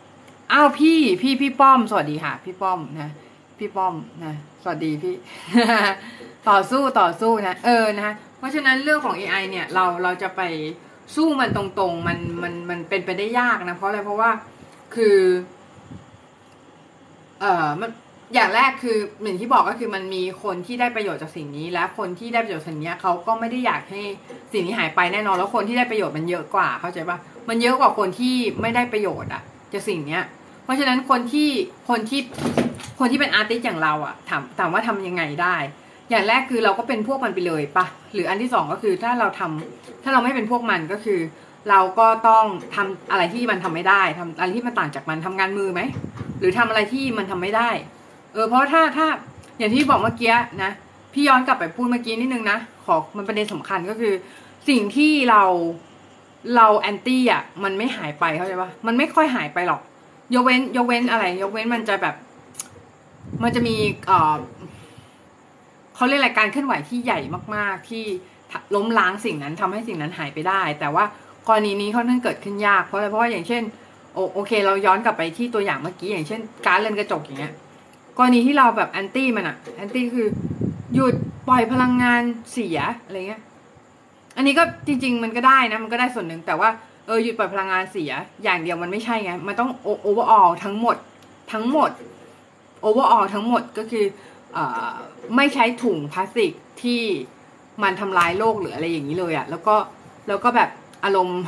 [0.51, 3.09] อ้าวพี่พี่พี่ป้อม สวัสดีค่ะ พี่ป้อมนะ
[3.59, 3.93] พี่ป้อม
[4.25, 5.15] นะสวัสดีพี่
[6.49, 10.41] ต่อสู้ต่อสู้นะเออนะเพราะฉะนั้นเรื่องของ AI เนี่ยเราเราจะไป
[11.15, 14.31] สู้มันตรงๆ มันมันมันเป็นไปได้ยากนะเพราะอะไรเพราะว่า
[14.95, 15.17] คือ
[17.41, 17.89] เอ่อมัน
[18.33, 24.01] อย่างแรกคือเหมือนที่บอกก็คือมันมีคนที่ได้ประโยชน์จากสิ่งนี้ และคนที่ได้ประโยชน์สิ่งนี้เขาก็ไม่ได้อยากให้
[24.53, 27.17] สิ่งนี้หายไปแน่นอน แล้วคนที่ได้ประโยชน์มันเยอะกว่าเข้าใจปะ
[27.49, 29.41] มันเยอะกว่าคนที่ไม่ได้ประโยชน์อะ
[29.73, 30.23] จากสิ่งเนี้ย
[30.63, 31.49] เพราะฉะนั้นคนที่
[31.89, 32.21] คนที่
[32.99, 35.55] คนที่เป็นอาร์ติสอย่างเราอะถามถามว่าทำยังไงได้
[36.09, 41.19] อย่างแรกคือเราก็เป็นพวกมันไปเลยปะหรืออันที่สองก็คือถ้าเราทำถ้าเราไม่เป็นพวกมันก็คือ
[41.69, 45.81] เราก็ต้องทำอะไรที่มันทำไม่ได้ทำอะไรที่มันต่างจากมันทำงานมือไหม
[46.39, 47.69] หรือทำอะไรที่มันทำไม่ได้
[48.33, 49.07] เออเพราะถ้าถ้า
[49.57, 50.71] อย่างที่บอกเมื่อกี้นะ
[51.13, 54.13] พี่ย้อนกลับไปพูดเมื่อกี้นิดนึงนะขอมันประเด็นสำคัญก็คือ
[54.69, 55.43] สิ่งที่เรา
[56.55, 59.81] เราแอนตี้อะมันไม่หายไปเข้าใจปะมันไม่ค่อยหายไปหรอก
[60.33, 62.15] ยกเว้น ยกเว้นอะไร ยกเว้นมันจะแบบ
[63.43, 63.75] มันจะมี
[64.07, 64.35] เออ
[65.95, 67.19] เขาเรียกอะไรการเคลื่อนไหวที่ใหญ่
[67.55, 68.03] มาก ๆ ที่
[68.75, 71.05] ล้มล้างสิ่งนั้นทำให้สิ่งนั้นหายไปได้ แต่ว่า
[71.47, 73.63] กรณีนี้ค่อนข้างเกิดขึ้นยากเพราะอะไรเพราะว่าอย่างเช่น
[74.13, 77.53] โอโอเค เราย้อนกลับไปที่ตัวอย่างเมื่อกี้อย่างเช่น การเรือนกระจกอย่างเงี้ย
[78.17, 80.27] กรณีที่เราแบบ anti มันอะ anti คือ
[80.93, 81.15] หยุด
[81.47, 83.41] ปล่อยพลังงานเสียอะไรเงี้ย
[84.35, 86.69] อันนี้ก็จริง ๆ มันก็ได้นะ มันก็ได้ส่วนหนึ่งแต่ว่า
[87.07, 88.11] เออหยุดปล่อยพลังงานเสีย
[88.43, 89.69] อย่างเดียวมันไม่ใช่ไง มันต้อง
[90.01, 90.95] โอเวอร์ออลทั้งหมด
[91.53, 91.91] ทั้งหมด
[92.81, 94.05] โอเวอร์ออลทั้งหมดก็คื
[94.55, 94.59] อ
[95.35, 97.01] ไม่ใช้ถุงพลาสติกที่
[97.83, 99.75] มันทำลายโลกหรืออะไรอย่างนี้เลยอะแล้วก็
[100.27, 100.69] แล้วก็แบบ
[101.03, 101.41] อารมณ์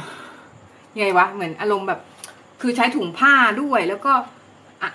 [0.96, 2.00] ยังไงวะเหมือนอารมณ์แบบ
[2.62, 4.14] คือใช้ถุงผ้าด้วยแล้วก็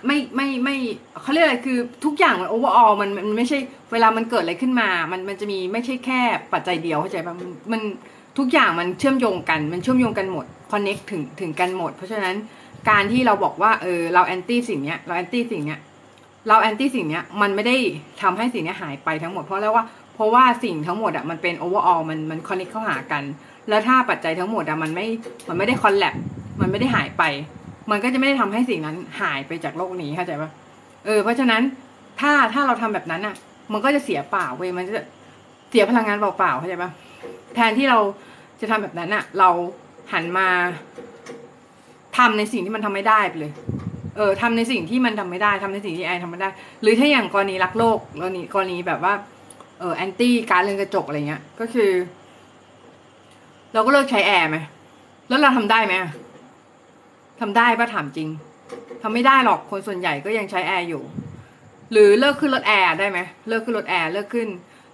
[0.06, 0.76] ไม่ไม่ไม่
[1.22, 3.58] เขาเรียกอะไรคือทุกอย่างมัน overall มันมันไม่ใช่
[3.92, 6.20] เวลามันเกิดอะไรขึ้นมา มันมันจะมีไม่ใช่แค่
[6.52, 7.82] ปัจจัยเดียวเข้าใจปะมันมัน
[8.38, 12.34] ทุกอย่างมันเชื่อมโยงกันมันเชื่อมโยงกันหมด connect ถึงถึงกันหมด เพราะฉะนั้น
[12.90, 15.80] การที่เราบอกว่าเออเรา anti สิ่งเนี้ยเรา anti สิ่งเนี้ย
[16.48, 17.76] เรา anti สิ่งเนี้ยมันไม่ได้
[18.22, 23.22] ทำให้สิ่งนี้หายไปทั้งหมดเพราะแล้วว่าเพราะว่าสิ่งทั้งหมดอะมันเป็น overall มันมัน connect เข้าหากัน
[23.68, 25.06] แล้วถ้าปัจจัยทั้งหมดอะมันไม่
[25.48, 26.14] มันไม่ได้คอนแลบ
[26.60, 27.22] มันไม่ได้หายไป
[27.90, 30.50] มันก็จะไม่ได้ทำให้สิ่งนั้นหายไปจากโลกนี้เข้าใจปะ
[31.04, 31.62] เออ เพราะฉะนั้น
[32.20, 33.34] ถ้าถ้าเราทำแบบนั้นอะ
[33.72, 35.02] มันก็จะเสียเปล่าเว้ยมันจะ
[35.70, 36.90] เสียพลังงานเปล่าๆเข้าใจปะ
[37.54, 37.98] แทนที่เรา
[38.60, 39.48] จะทำแบบนั้นอะ เรา
[40.12, 40.48] หันมา
[42.18, 43.52] ทำในสิ่งที่มันทำไม่ได้ไปเลย
[44.16, 46.48] เออทำในสิ่งที่มันทำไม่ได้ทำในสิ่งที่ไอทำไม่ได้
[46.82, 49.14] หรือถ้าอย่างกรณีรักโลกกรณีกรณีแบบว่า
[49.80, 51.90] เออ anti การเรือนกระจกอะไรเงี้ย ก็คือ
[53.72, 54.56] เราก็เลิกใช้แอร์ไหม
[55.28, 55.94] แล้วเราทำได้ไหม
[57.42, 58.28] ทำได้ปะถามจริง
[59.02, 61.02] ทำไม่ได้หรอกคนส่วนใหญ่ก็ยังใช้แอร์อยู่
[61.92, 64.48] หรือเลิกขึ้นรถแอร์ได้ไหมเลิกขึ้นรถแอร์เลิกขึ้น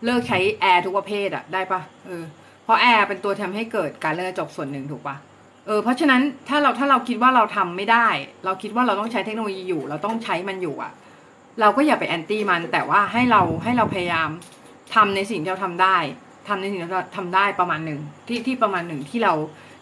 [0.04, 2.24] เลิกใช้แอร์ทุกประเภทอะได้ปะเออ
[2.64, 5.16] เพราะแอร์เป็นตัวทำให้เกิดการเรือนกระจกส่วนหนึ่งถูกปะ
[5.66, 8.06] เออเพราะฉะนั้นถ้าเราถ้าเราคิดว่าเราทำไม่ได้
[8.44, 10.92] เราคิดว่าเราต้องใช้เทคโนโลยีอยู่ เราต้องใช้มันอยู่อะ
[11.60, 14.28] เราก็อย่าไปแอนตี้มันแต่ว่าให้เราให้เราพยายาม
[14.94, 15.96] ทำในสิ่งที่เราทำได้
[16.48, 19.34] ทำในสิ่งที่เราทำได้ประมาณหนึ่งที่ที่ประมาณหนึ่งที่เรา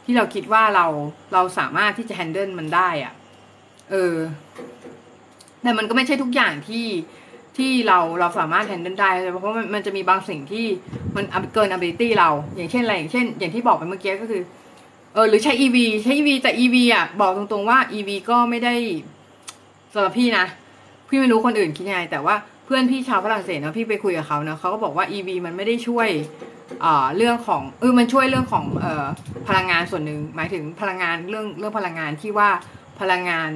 [0.06, 0.86] ที่เราคิดว่าเรา
[1.32, 3.12] เราสามารถที่จะแฮนเดิลมันได้อะ
[3.90, 4.14] เออ
[5.62, 6.86] แต่มันก็ไม่ใช่ทุกอย่างที่
[7.56, 10.66] ที่เราเราสามารถแฮนเดิลได้ เพราะมันมันจะมีบางสิ่งที่
[11.16, 14.42] มันเกิน ability เรา อย่างเช่นอะไรอย่างเช่น อย่างที่บอกไปเมื่อกี้ก็คือ
[15.14, 18.74] เออ หรือใช้ EV ใช้ EV แต่ EV อะ บอกตรงๆว่า EV ก็ไม่ได้
[19.92, 20.46] สำหรับพี่นะ
[21.08, 26.08] พี่ไม่รู้คนอื่นคิดยังไงแต่ว่าเพื่อนพี่ชาวฝรั่งเศสนะพี่ไปคุยกับเขาเนาะเขาก็บอกว่า EV มันไม่ได้ช่วย
[27.16, 29.06] เรื่องของเออมันช่วยเรื่องของออ
[29.48, 32.50] พลังงานส่วนหนึ่งหมายถึงพลังงานเรื่องเรื่องพลังงานที่ว่า
[33.00, 33.50] พลังงาน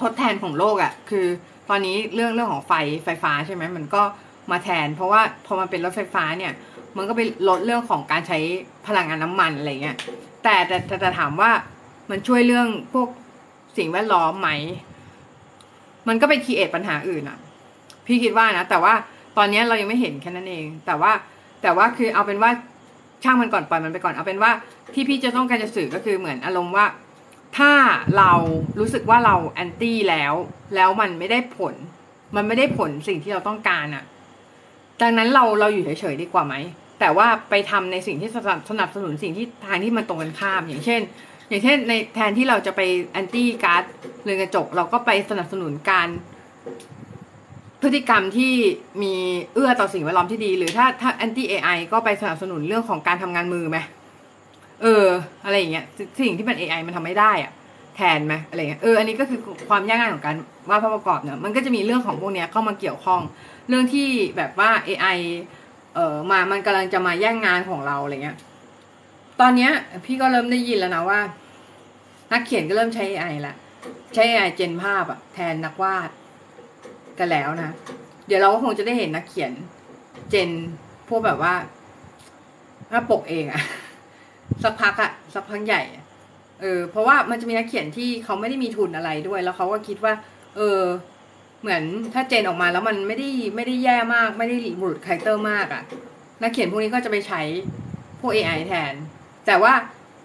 [0.00, 1.26] ทดแทนของโลกอะ่ะ คือ
[1.68, 2.72] ตอนนี้เรื่องเรื่องของไฟ
[3.04, 4.02] ไฟฟ้าใช่ไหมมันก็
[4.50, 6.52] มาแทน เพราะว่าพอมันเป็นรถไฟฟ้าเนี่ย
[6.96, 8.38] มันก็ไปลดเรื่องของการใช้
[8.86, 9.96] พลังงานน้ำมันอะไรเงี้ย
[10.42, 11.50] แต่แต่แต่แต่ถามว่า
[12.10, 13.08] มันช่วยเรื่องพวก
[13.78, 14.50] สิ่งแวดล้อมไหม
[16.08, 17.38] มันก็ไปคีเอทปัญหาอื่นอะ
[18.06, 18.94] พี่คิดว่านะ แต่ว่า
[19.36, 21.12] ตอนนี้เรายังไม่เห็นแค่นั้นเอง แต่ว่า
[21.62, 22.50] แต่ว่าคือเอาเป็นว่า
[23.22, 24.52] ช่างมันก่อนปล่อยมันไปก่อนเอาเป็นว่า
[24.94, 26.86] ที่พี่จะต้องการจะสื่อก็คือเหมือนอารมณ์ว่า
[27.58, 27.72] ถ้า
[28.18, 28.32] เรา
[28.78, 30.34] รู้สึกว่าเราแอนตี้แล้ว
[30.74, 31.74] แล้วมันไม่ได้ผล
[32.36, 34.04] มันไม่ได้ผลสิ่งที่เราต้องการอะ
[35.02, 36.54] ดังนั้นเราเราอยู่เฉยๆดีกว่าไหม
[37.00, 41.00] แต่ว่าไปทำในสิ่งที่สนับสนับสนุนสิ่งที่ทางที่มันตรงกันข้าม อย่างเช่น
[41.48, 42.80] อย่างเช่นในแทนที่เราจะไป
[43.12, 43.84] แอนตี้การ์ด
[44.24, 46.08] เรือนกระจก เราก็ไปสนับสนุนการ
[47.82, 48.54] พฤติกรรมที่
[49.02, 49.14] มี
[49.54, 53.78] เอื้อต่อสิ่งแวดล้อมที่ดี หรือถ้าถ้าแอนตี้เอไอก็ไปสนับสนุนเรื่องของการทำงานมือไหม
[54.82, 55.06] เออ
[55.44, 55.84] อะไรอย่างเงี้ย
[56.20, 57.52] สิ่งที่เป็น AI มันทำไม่ได้อะ
[57.96, 59.38] แทนไหมอะไรเงี้ยเอออันนี้ก็คือ
[59.68, 60.36] ความยากง่ายของการ
[60.68, 63.20] วาดภาพประกอบเนี่ยมันก็จะมีเรื่องของพวกเนี้ยเข้ามาเกี่ยวข้อง
[63.68, 65.18] เรื่องที่แบบว่า AI
[65.94, 68.36] เออมามันกำลังจะมาแย่งงานของเราอะไรเงี้ย
[69.40, 69.72] ตอนเนี้ย
[70.04, 71.20] พี่ก็เริ่มได้ยินแล้วนะว่า
[72.32, 73.54] นักเขียนก็เริ่มใช้ AI ละ
[74.14, 76.10] ใช้ AI เจนภาพอะแทนนักวาด
[77.20, 77.70] กันแล้วนะ
[78.26, 79.52] เดี๋ยวเราก็คงจะได้เห็นนักเขียน
[80.30, 80.50] เจน
[81.08, 81.54] พวกแบบว่า
[82.90, 83.62] หน้าปกเองอะ
[84.62, 85.82] สักพักอะสักพักใหญ่
[86.60, 90.14] เออเพราะว่ามันจะมีนักเขียนที่เขาไม่ได้มีทุนอะไรด้วย แล้วเขาก็คิดว่า
[90.56, 90.80] เออ
[91.60, 91.82] เหมือน
[92.14, 95.82] ถ้า gen ออกมาแล้วมันไม่ได้ไม่ได้แย่มาก ไม่ได้บุรุษ character มากอะ
[96.42, 97.42] นักเขียนพวกนี้ก็จะไปใช้
[98.20, 98.94] พวก AI แทน
[99.46, 99.72] แต่ว่า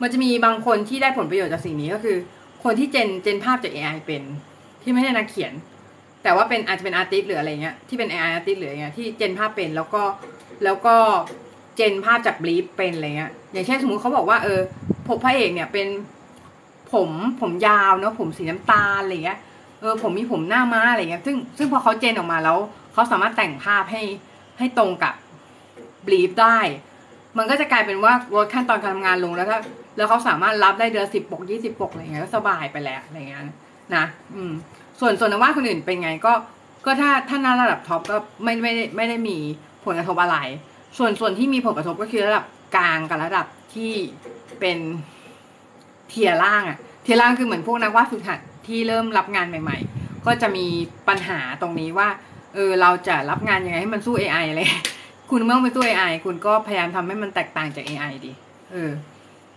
[0.01, 2.17] มันจะมีบางคนที่ได้ผลประโยชน์จากสิ่งนี้ก็คือ
[2.63, 4.23] คนที่ gen gen ภาพจาก AI เป็น
[4.81, 5.53] ที่ไม่ใช่นักเขียน
[6.25, 10.03] แต่ว่าเป็นอาจจะเป็น artist หรืออะไรเงี้ยที่เป็น AI artist หรืออะไรเงี้ยที่ gen ภาพเป็นแล้วก็
[10.63, 10.95] แล้วก็
[11.75, 14.59] gen ภาพจาก brief เป็นอะไรเงี้ยอย่างเช่นสมมุติเขาบอกว่าเออ
[15.07, 15.87] ผมพระเอกเนี่ยเป็น
[16.93, 17.09] ผม
[17.41, 19.39] ผมยาวเนาะผมสีน้ำตาลอะไรเงี้ย
[19.81, 22.57] เออผมมีผมหน้าม้าอะไรเงี้ยซึ่งซึ่งพอเขาเจนออกมาแล้ว
[22.93, 24.03] เขาสามารถแต่งภาพให้
[24.57, 25.13] ให้ตรงกับ
[26.07, 26.59] บลีฟได้
[27.37, 29.59] มันก็จะกลายเป็นว่าลดขั้นตอนการทำงานลงแล้วถ้า
[29.97, 33.41] แล้วเขาสามารถรับได้เดือนสิบปกยี่สิบปกอะไรเงี้ยก็สบายไปแล้วอะไรเงี้ย
[33.95, 34.53] นะ อืม
[34.99, 36.33] ส่วนส่วนนักวาดคนอื่นเป็นไงก็
[36.85, 39.37] ก็ถ้าถ้าหน้าระดับท็อปก็ไม่ไม่ได้ไม่ได้มี
[39.85, 40.37] ผลกระทบอะไร
[40.97, 43.93] ส่วนส่วนที่มีผลกระทบก็คือระดับกลางกับระดับที่
[44.59, 44.77] เป็น
[46.09, 50.65] เทียร่างอะเทียร่างคือเหมือนพวกนักวาดฝึกหัดที่เริ่มรับงานใหม่ ๆ ก็จะมี
[51.07, 52.07] ปัญหาตรงนี้ว่า
[52.53, 54.67] เออเราจะรับงานยังไงให้มันสู้ AI เลย
[55.31, 58.31] คุณเมื่อไปสู้ AI คุณก็พยายามทำให้มันแตกต่างจาก AI ดิ
[58.71, 58.91] เออ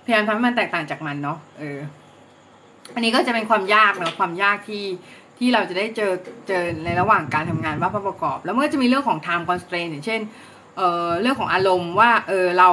[0.05, 1.79] พยายามทำให้มันแตกต่างจากมันเนาะเออ
[2.95, 4.85] อันนี้ก็จะเป็นความยากเนาะความยากที่
[5.39, 6.13] ที่เราจะได้เจอ
[6.49, 10.21] เจอในระหว่างการทำงานว่าประกอบ แล้วมันก็จะมีเรื่องของ time constraint อย่างเช่น
[10.77, 12.69] เอ่อเรื่องของอารมณ์ว่าเออเรา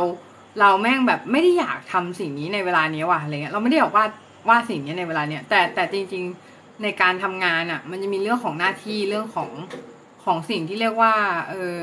[0.59, 4.09] เราแม่งแบบไม่ได้อยากทำสิ่งนี้ในเวลานี้ว่ะอะไรเงี้ยเราไม่ได้บอกว่าด
[4.47, 6.23] วาสิ่งนี้ในเวลาเนี้ยแต่แต่จริง
[6.53, 9.49] ๆในการทำงานอะ่ะ มันจะมีเรื่องของหน้าที่เรื่องของ
[10.25, 11.13] ของสิ่งที่เรียกว่า
[11.49, 11.75] เออ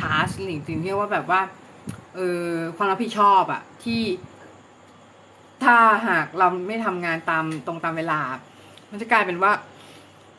[0.00, 1.40] ทาสสิ่งสิ่งที่เรียกว่าแบบว่า
[2.16, 2.46] เออ
[2.76, 4.02] ความรับผิดชอบอะ่ะที่
[5.64, 5.76] ถ้า
[6.08, 8.20] หากเราไม่ทำงานตามตรงตามเวลา
[8.90, 9.52] มันจะกลายเป็นว่า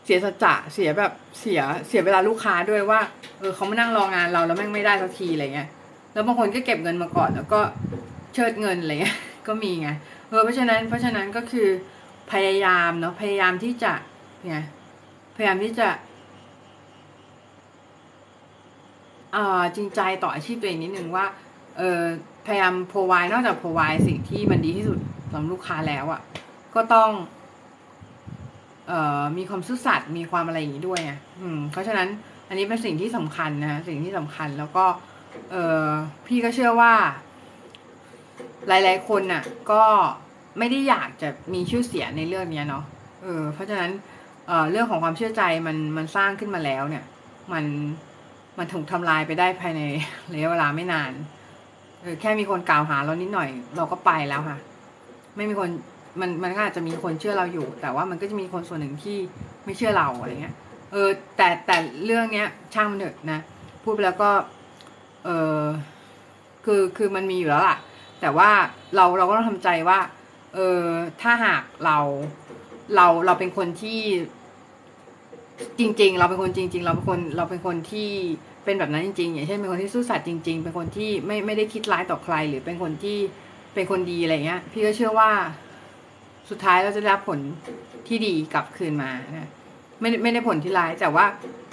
[0.10, 3.00] สียสัจจะเสียแบบเสียเสียเวลาลูกค้าด้วยว่า
[3.40, 5.70] เออเขามานั่งรองานเราแล้วแม่งไม่ได้สักทีอะไรเงี้ย
[6.14, 7.60] แล้วบางคนก็เก็บเงินมาก่อน แล้วก็
[8.34, 9.18] เชิดเงินอะไรเงี้ย
[9.48, 9.90] ก็มีไง
[10.30, 11.68] เออเพราะฉะนั้นเพราะฉะนั้นก็คือ
[12.32, 13.94] พยายามเนาะพยายามที่จะ
[14.48, 14.56] ไง
[15.36, 15.88] พยายามที่จะ
[19.36, 21.26] อ่าจริงใจต่ออาชีพตัวเองนิดนึงว่า
[21.78, 22.02] เออ
[22.46, 24.98] พยายาม provide นอกจาก provide สิ่งที่มันดีที่สุด
[25.32, 26.22] สำหรับลูกค้าแล้วอะ่ะ
[26.76, 27.10] ก็ต้อง
[29.38, 32.08] มีความซื่อสัตย์มีความอะไรอย่างนี้ด้วยไงอืมเพราะฉะนั้น
[32.48, 34.86] อันนี้เป็นสิ่งที่สำคัญนะสิ่งที่สำคัญแล้วก็
[35.52, 35.86] เออ
[36.28, 36.94] พี่ก็เชื่อว่า
[38.68, 39.84] หลาย ๆ คนน่ะ ก็
[40.58, 42.84] ไม่ได้อยากจะมีชื่อเสียงในเรื่องนี้เนาะ
[43.24, 43.92] เออ เพราะฉะนั้น
[44.48, 47.04] เออเรื่องของความเชื่อใจมันมันสร้างขึ้นมาแล้ว เนี่ย
[47.54, 47.66] มัน
[48.58, 49.82] มันถูกทำลายไปได้ภายใน
[50.34, 51.12] ระยะเวลาไม่นาน
[52.02, 54.58] เออแค่มีคนกล่าวหาเรานิดหน่อย เราก็ไปแล้วค่ะ
[55.36, 55.70] ไม่มีคน
[56.22, 59.18] มันมันก็อาจจะมีคนเชื่อเราอยู่ แต่ว่ามันก็จะมีคนส่วนหนึ่งที่
[59.66, 60.56] ไม่เชื่อเราอะไรเงี้ย
[60.92, 63.40] เออ แต่แต่เรื่องเนี้ย ช่างมันเถอะนะ
[63.84, 64.32] พูดไปแล้วก็
[65.26, 65.30] เอ
[65.62, 65.64] อ
[66.66, 67.78] คือคือมันมีอยู่แล้วล่ะ
[68.22, 68.50] แต่ว่า
[68.96, 70.00] เราเราก็ต้องทำใจว่า
[70.56, 70.84] เออ
[71.22, 71.98] ถ้าหากเรา
[72.96, 74.00] เราเราเป็นคนที่
[75.80, 78.10] จริง ๆ เราเป็นคนจริง ๆ เราเป็นคนเราเป็นคนที่
[78.66, 83.18] เป็นแบบนั้นจริงๆอย่างเช่นเป็นคนที่ซื่อสัตย์จริง ๆ เป็นคนที่ไม่ไม่ได้คิดร้ายต่อใคร หรือเป็นคนที่
[83.74, 85.30] เป็นคนดีอะไรเงี้ย พี่ก็เชื่อว่า
[86.50, 87.40] สุดท้ายเราจะได้รับผล
[88.08, 89.50] ที่ดีกลับคืนมานะ
[90.02, 91.26] ไม่ไม่ได้ผลที่ร้าย แต่ว่า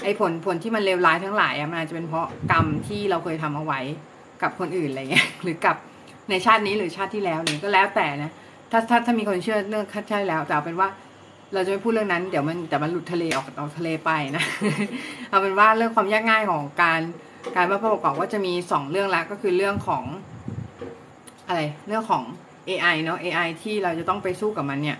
[0.04, 3.80] ไอ้ผลผลที่มันเลวร้ายทั้งหลายอะมันอาจจะเป็นเพราะกรรมที่เราเคยทำเอาไว้
[4.42, 5.76] กับคนอื่นอะไรเงี้ยหรือกับ
[6.30, 8.30] ในชาตินี้หรือชาติที่แล้วหรือก็แล้วแต่นะ
[8.70, 10.88] ถ้าถ้าถ้ามีคนเชื่อเรื่องคัดใช่แล้ว แต่เอาเป็นว่า
[11.54, 14.44] เราจะไม่พูดเรื่องนั้นเดี๋ยวมันแต่มันหลุดทะเลออกออกทะเลไปนะ
[15.30, 17.00] เอาเป็นว่าเรื่องความยากง่ายของการ
[17.56, 20.04] การว่าประกอบว่าจะมีสองเรื่องละก็คือเรื่องของ
[21.48, 22.22] อะไรเรื่องของ
[22.68, 24.98] AI เนาะ AI ที่เราจะต้องไปสู้กับมันเนี่ย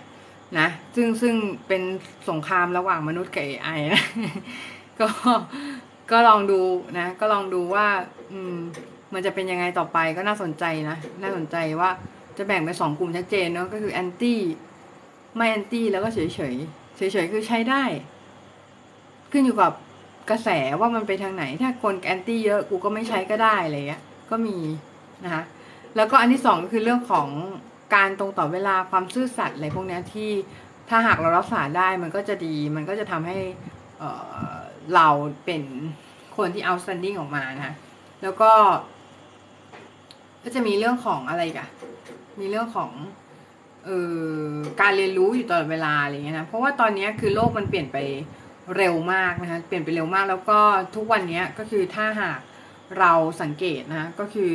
[0.59, 1.35] นะซึ่งซึ่ง
[1.67, 1.81] เป็น
[2.29, 4.03] สงครามระหว่างมนุษย์กับ AI นะ
[4.99, 5.07] ก็
[6.11, 6.59] ก็ลองดู
[6.99, 7.87] นะ ก็ลองดูว่า
[8.31, 8.55] อืม
[9.13, 11.89] มันจะเป็นยังไงต่อไปก็น่าสนใจนะ น่าสนใจว่า
[12.37, 14.39] จะแบ่งเป็นสองกลุ่มชัดเจนเนาะก็คือแอนตี้
[15.35, 16.55] ไม่แอนตี้แล้วก็เฉยเฉย
[16.95, 17.83] เฉยเฉยคือใช้ได้
[19.31, 19.73] ขึ้นอยู่กับ
[20.29, 20.49] กระแส
[20.79, 24.57] ว่ามันไปทางไหน ถ้าคนแอนตี้เยอะกูก็ไม่ใช้ก็ได้อะไรเงี้ยก็มี
[25.23, 25.43] นะคะ
[25.97, 27.27] แล้วก็อันที่สองก็คือเรื่องของ
[27.95, 30.31] การตรงต่อเวลาความซื่อสัตย์อะไรพวกนี้ที่
[30.89, 33.37] ถ้าหากเรารักษาได้มันก็จะดี มันก็จะทำให้
[34.95, 35.07] เรา
[35.45, 35.63] เป็น
[36.37, 37.73] คนที่ outstanding ออกมานะ
[38.23, 38.51] แล้วก็
[40.43, 41.69] ก็จะมีเรื่องของอะไรกัน
[42.39, 42.91] มีเรื่องของ
[43.85, 47.97] เออการเรียนรู้อยู่ตลอดเวลาอะไรเงี้ยนะเพราะว่าตอนนี้คือโลกมันเปลี่ยนไป
[48.77, 50.59] เร็วมากนะคะเปลี่ยนไปเร็วมากแล้วก็
[50.95, 52.39] ทุกวันนี้ก็คือถ้าหาก
[52.99, 54.51] เราสังเกตนะก็คือ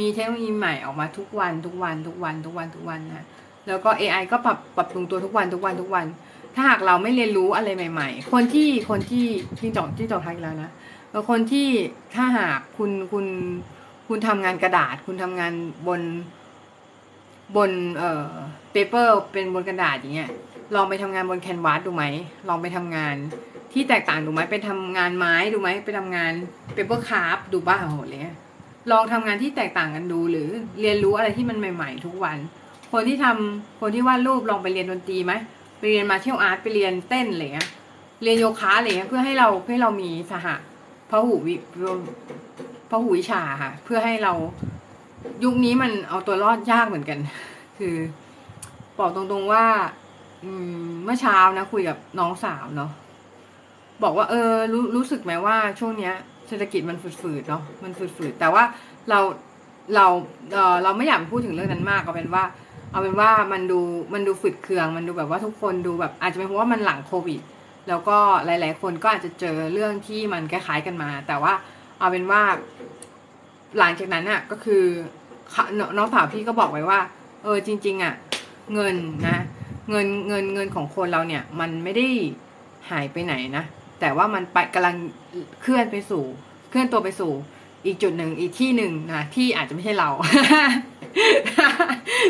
[0.00, 3.24] มีเทคโนโลยีใหม่ออกมาทุกวันทุกวันทุกวันทุกวันทุกวันนะ
[3.68, 6.06] แล้วก็ AI ก็ปรับปรับปรุงตัวทุกวันทุกวันทุกวัน
[6.54, 9.26] ถ้าหากเราไม่เรียนรู้อะไรใหม่ ๆ คนที่คนที่
[9.58, 10.70] ที่จอกที่จอกทักแล้วนะ
[11.10, 11.68] แล้วคนที่
[12.14, 13.26] ถ้าหากคุณคุณ
[14.08, 15.52] คุณทำงานกระดาษ คุณทำงาน
[15.88, 16.00] บน
[17.56, 18.28] บนเอ่อ
[18.72, 20.30] paper เป็นบนกระดาษอย่างเงี้ย
[20.74, 22.04] ลองไปทำงานบน canvas ดูไหม
[22.48, 23.14] ลองไปทำงาน
[23.72, 26.32] ที่แตกต่างดูไหมไปทำงานไม้ดูไหมไปทำงาน
[26.74, 28.36] paper craft ดูบ้างโหเลย
[28.90, 30.48] ลองทำงานที่แตกต่างกันดู หรือ
[30.80, 32.38] เรียนรู้อะไรที่มันใหม่ ๆ ทุกวัน
[32.92, 35.32] คนที่ทำคนที่วาดรูปลองไปเรียนดนตรีไหม
[35.78, 37.68] ไปเรียน martial art ไปเรียนเต้นอะไรเงี้ย
[38.22, 40.46] เรียนโยคะอะไรเงี้ยเพื่อให้เราเพื่อเรามีสห
[41.10, 41.54] พหูวิ
[42.90, 44.32] พหูวิชาค่ะ เพื่อให้เรา
[45.44, 47.18] ยุคนี้มันเอาตัวรอดยากเหมือนกัน
[47.78, 47.94] คือ
[48.98, 49.64] บอกตรงๆว่า
[50.44, 50.50] อื
[50.82, 52.90] มเมื่อเช้านะคุยกับน้องสาวเนาะ
[54.02, 56.14] บอกว่า เออรู้รู้สึกไหมว่าช่วงเนี้ย
[56.52, 58.62] ศรษฐกิจมันฝืดๆเนาะมันฝืดๆแต่ว่า
[59.10, 59.18] เรา
[59.94, 60.06] เรา
[60.52, 62.44] เออเราไม่อยากพูดถึงเรื่องนั้นมากเอาเป็นว่า
[62.92, 63.80] เอาเป็นว่ามันดู
[64.14, 67.40] มันดูฝืดเคือง มันดูแบบว่าทุกคนดูแบบอาจจะเป็นเพราะว่ามันหลังโควิด
[67.88, 71.52] แล้วก็หลาย ๆ คนก็อาจจะเจอเรื่องที่มันคล้ายๆกันมา แต่ว่า
[71.98, 72.42] เอาเป็นว่า
[73.78, 74.84] หลังจากนั้นอะก็คือ
[75.96, 77.00] น้องสาวพี่ก็บอกไว้ว่า
[77.42, 78.14] เออจริง ๆอะ
[78.74, 78.96] เงิน
[79.28, 79.38] นะ
[79.90, 82.06] เงินเงินเงินของคนเราเนี่ย มันไม่ได้
[82.90, 83.64] หายไปไหนนะ
[84.02, 84.96] แต่ว่ามันไปกำลัง
[85.62, 86.24] เคลื่อนไปสู่
[86.70, 87.32] เคลื่อนตัวไปสู่
[87.86, 90.10] อีกจุดหนึ่งอีกที่หนึ่งนะที่อาจจะไม่ใช่เรา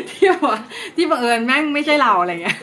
[0.09, 0.57] ที่ว่า
[0.95, 2.57] ที่บังเอิญแม่งไม่ใช่เราอะไรเงี้ย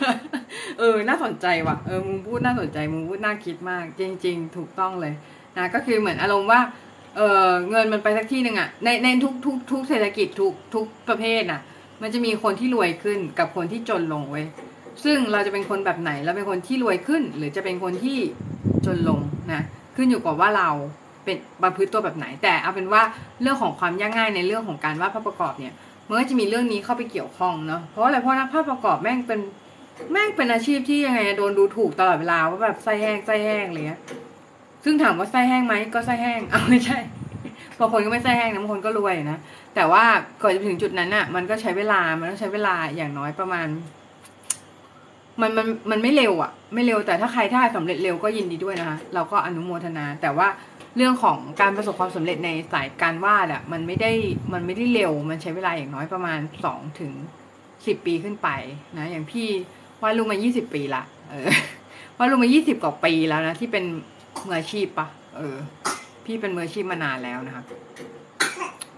[0.78, 5.12] เออ น่าสนใจว่ะเออมึงพูดน่าสนใจมึงพูดน่าคิดมาก จริง ๆ ถูกต้องเลย
[5.56, 6.60] นะก็คือเหมือนอารมณ์ว่า
[7.16, 11.60] เออเงินมันไปสักที่หนึ่งอะในในทุกทุกทุกเศรษฐกิจทุกทุกประเภทน่ะ
[12.02, 14.46] มันจะมีคนที่รวยขึ้นกับคนที่จนลงเว้ย
[15.04, 18.18] ซึ่งเราจะเป็นคนแบบไหนเราเป็นคนที่รวยขึ้น หรือจะเป็นคนที่
[18.86, 19.20] จนลง
[19.52, 19.62] นะ
[19.96, 20.68] ขึ้นอยู่กับว่าเรา
[21.24, 23.02] เป็นประพฤติตัวแบบไหน แต่เอาเป็นว่า
[23.42, 25.74] เรื่องของความยากง่ายในเรื่องของการวาดภาพประกอบเนี่ย
[26.08, 29.40] มันก็จะมีเรื่องนี้เข้าไปเกี่ยวข้องเนาะเพราะอะไรเพราะนักภาพประกอบแม่งเป็น
[30.12, 34.00] แม่งเป็นอาชีพที่ยังไงโดนดูถูกตลอดเวลาว่าแบบไส้แห้งไส้แห้งอะไรเงี้ย
[34.84, 36.98] ซึ่งถามว่าไส้แห้งไหมก็ไส้แห้งเอาไม่ใช่
[37.78, 39.38] บางคนก็ไม่ไส้แห้งนะบางคนก็รวยนะ
[39.74, 40.04] แต่ว่า
[40.42, 43.68] ก่อนจะถึงจุดนั้นอะมันก็ใช้เวลามันต้องใช้เวลาอย่างน้อยประมาณ
[45.42, 50.48] มันมันมันไม่เร็วอะไม่เร็วแต่ถ้าใครถ้าสำเร็จเร็วก็ยินดีด้วยนะคะเราก็อนุโมทนา แต่ว่า
[50.96, 54.12] เรื่องของการประสบความสำเร็จในสายการวาดอะมันไม่ได้
[54.52, 57.12] มันไม่ได้เร็ว มันใช้เวลาอย่างน้อยประมาณสองถึง
[57.86, 58.48] สิบปีขึ้นไป
[58.98, 59.48] นะอย่างพี่
[60.02, 61.48] วาดรูปมายี่สิบปีละเออ
[62.18, 63.84] วาดรูปมายี่สิบกว่าปีแล้วนะที่เป็น
[64.46, 65.56] มืออาชีพปะเออ
[66.24, 67.64] พี่เป็นมืออาชีพมานานแล้วนะครับ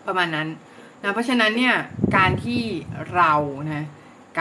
[0.07, 0.49] ประมาณนั้น
[1.03, 1.75] นะเพราะฉะนั้นเนี่ย
[2.17, 2.63] การที่
[3.15, 3.33] เรา
[3.67, 3.87] นะ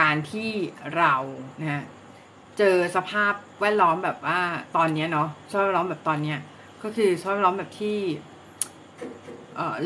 [0.00, 0.50] การที่
[0.96, 1.14] เรา
[1.62, 1.84] นะ
[2.58, 4.40] เจอสภาพแวดล้อมแบบว่า
[4.76, 6.38] ตอนนี้เนาะสภาพแวดล้อมแบบตอนเนี้ย
[6.82, 7.98] ก็คือสภาพแวดล้อมแบบที่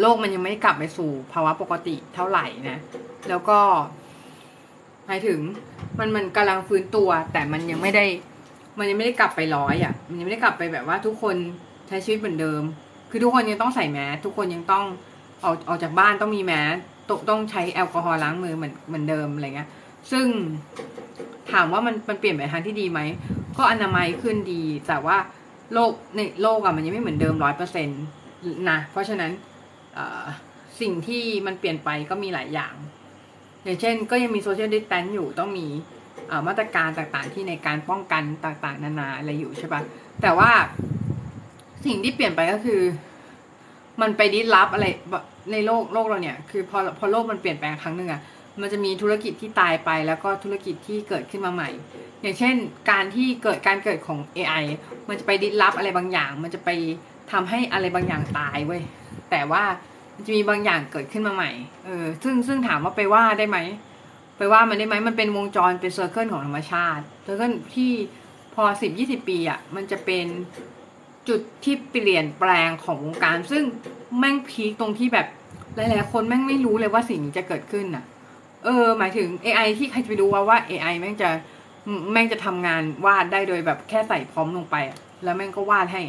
[0.01, 2.79] โลกมันยังไม่กลับไปสู่ภาวะปกติเท่าไหร่นะ
[3.29, 3.59] แล้วก็
[5.07, 5.39] หมายถึง
[5.99, 8.05] มันมันกำลังฟื้นตัว แต่มันยังไม่ได้
[8.79, 11.37] มันยังไม่ได้กลับไปร้อยอะ มันยังไม่ได้กลับไปแบบว่าทุกคน
[11.89, 12.63] ใช้ชีวิตเหมือนเดิม
[13.11, 14.85] คือทุกคนยังต้องใส่แมสทุกคนยังต้อง
[15.45, 16.75] ออกออกจากบ้านต้องมีแมส
[17.09, 19.69] ตต้องใช้แอลกอฮอล์ล้างมือเหมือนเหมือนเดิมอะไรเงี้ย
[20.11, 20.27] ซึ่ง
[21.53, 23.01] ถามว่ามันมันเปลี่ยนไปทางที่ดีไหม
[23.59, 25.17] ก็อนามัยขึ้นดี แต่ว่า
[25.73, 28.03] โลกในโลกอะมันยังไม่เหมือนเดิมร้อยเปอร์เซ็นต์
[28.71, 29.31] นะ เพราะฉะนั้น
[30.81, 32.75] สิ่งที่มันเปลี่ยนไปก็มีหลายอย่าง
[33.65, 35.67] อย่างเช่น ก็ยังมี social distance อยู่ต้องมี
[36.47, 39.81] มาตรการต่างๆที่ในการป้องกันต่างๆ นานาอะไรอยู่ใช่ปะ
[40.23, 40.51] แต่ว่า
[41.87, 42.81] สิ่งที่เปลี่ยนไปก็คือ
[44.01, 44.87] มันไป disrupt อะไร
[45.53, 48.21] ในโลกโลกเราเนี่ย คือพอพอโลกมันเปลี่ยนแปลงครั้งหนึ่งอะ
[48.61, 51.71] มันจะมีธุรกิจที่ตายไปแล้วก็ธุรกิจที่เกิดขึ้นมาใหม่
[52.23, 52.55] อย่างเช่น
[52.91, 54.65] การที่เกิดการเกิดของ AI
[55.09, 56.71] มันจะไป disrupt อะไรบางอย่าง มันจะไป
[57.33, 58.83] ทำให้อะไรบางอย่างตายเว้ย
[59.31, 59.63] แต่ว่า
[60.15, 61.51] มันจะมีบางอย่างเกิดขึ้นมาใหม่
[61.85, 63.59] เออซึ่งซึ่งถามว่าไปว่าได้ไหม
[64.37, 67.93] ไปว่ามันได้ไหมมันเป็นวงจรเป็น circle ของธรรมชาติ circle ที่
[68.55, 70.27] พอสิบยี่สิบปีอะมันจะเป็น
[71.29, 73.63] จุดที่เปลี่ยนแปลงของวงการ ซึ่ง
[74.19, 75.27] แม่งพีคตรงที่แบบ
[75.75, 78.05] หลายๆคนแม่งไม่รู้เลยว่าสิ่งนี้จะเกิดขึ้นน่ะ
[78.65, 81.31] เออ หมายถึง AI ที่ใครจะไปรู้ว่าว่า AI แม่งจะ
[82.13, 84.77] แม่งจะทำงานวาดได้โดยแบบแค่ใส่พร้อมลงไป
[85.25, 86.01] แล้วแม่งก็วาดให้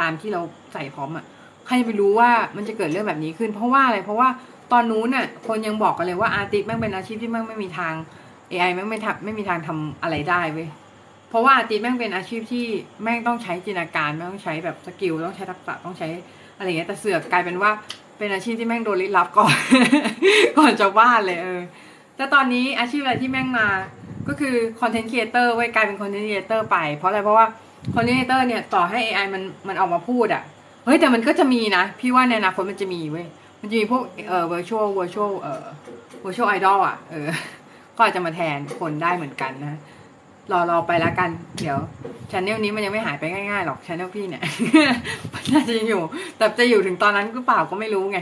[0.00, 0.40] ตามที่เรา
[0.72, 1.24] ใส่พร้อมอะ
[1.66, 4.28] ใครจะไปรู้ว่ามันจะเกิดเรื่องแบบนี้ขึ้น เพราะว่าอะไรเพราะว่า
[4.72, 7.94] ตอนนู้นน่ะ คนยังบอกกันเลยว่าอาร์ติสแม่งเป็นอาชีพที่แม่งไม่มีทาง
[8.50, 10.68] AI แม่งไม่ทำไม่มีทางทำอะไรได้เว้ย
[11.28, 12.64] เพราะว่า artist แม่งเป็นอาชีพที่
[13.02, 16.08] แม่งต้องใช้จินตนาการแม่งต้องใช้แบบ skill ต้องใช้ทักษะต้องใช้
[16.58, 17.70] อะไรเงี้ยแต่เสือกกลายเป็นว่า
[18.18, 19.56] เป็นอาชีพที่แม่งโดน disrupt ก่อน
[20.58, 21.60] ก่อนจะวาดเลยเออ
[22.18, 23.66] แต่ตอนนี้อาชีพอะไรที่แม่งมา
[24.28, 27.46] ก็คือ content creator เว้ยกลายเป็น content creator ไป เพราะอะไรเพราะว่า
[27.94, 30.42] content creator เนี่ยต่อให้ AI มันมันออกมาพูดอะ
[30.84, 33.26] เฮ้ยแต่มันก็จะมีนะ พี่ว่าในอนาคตมันจะมีเว้ย
[33.60, 35.64] มันจะมีพวกเอ่อ virtual virtual เอ่อ
[36.24, 37.28] virtual idol อะเออ
[37.96, 39.78] ก็อาจจะมาแทนคนได้เหมือนกันนะ
[40.52, 41.78] รอรอไปแล้วกัน เดี๋ยว
[42.30, 44.42] ชแนลนี้มันยังไม่หายไปง่ายๆหรอกชแนลพี่เนี่ย
[45.52, 46.02] น่าจะยังอยู่
[46.36, 48.18] แต่จะอยู่ถึงตอนนั้นหรือเปล่าก็ไม่รู้ไง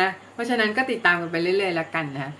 [0.00, 2.32] นะ เพราะฉะนั้นก็ติดตามกันไปเรื่อยๆแล้วกันนะ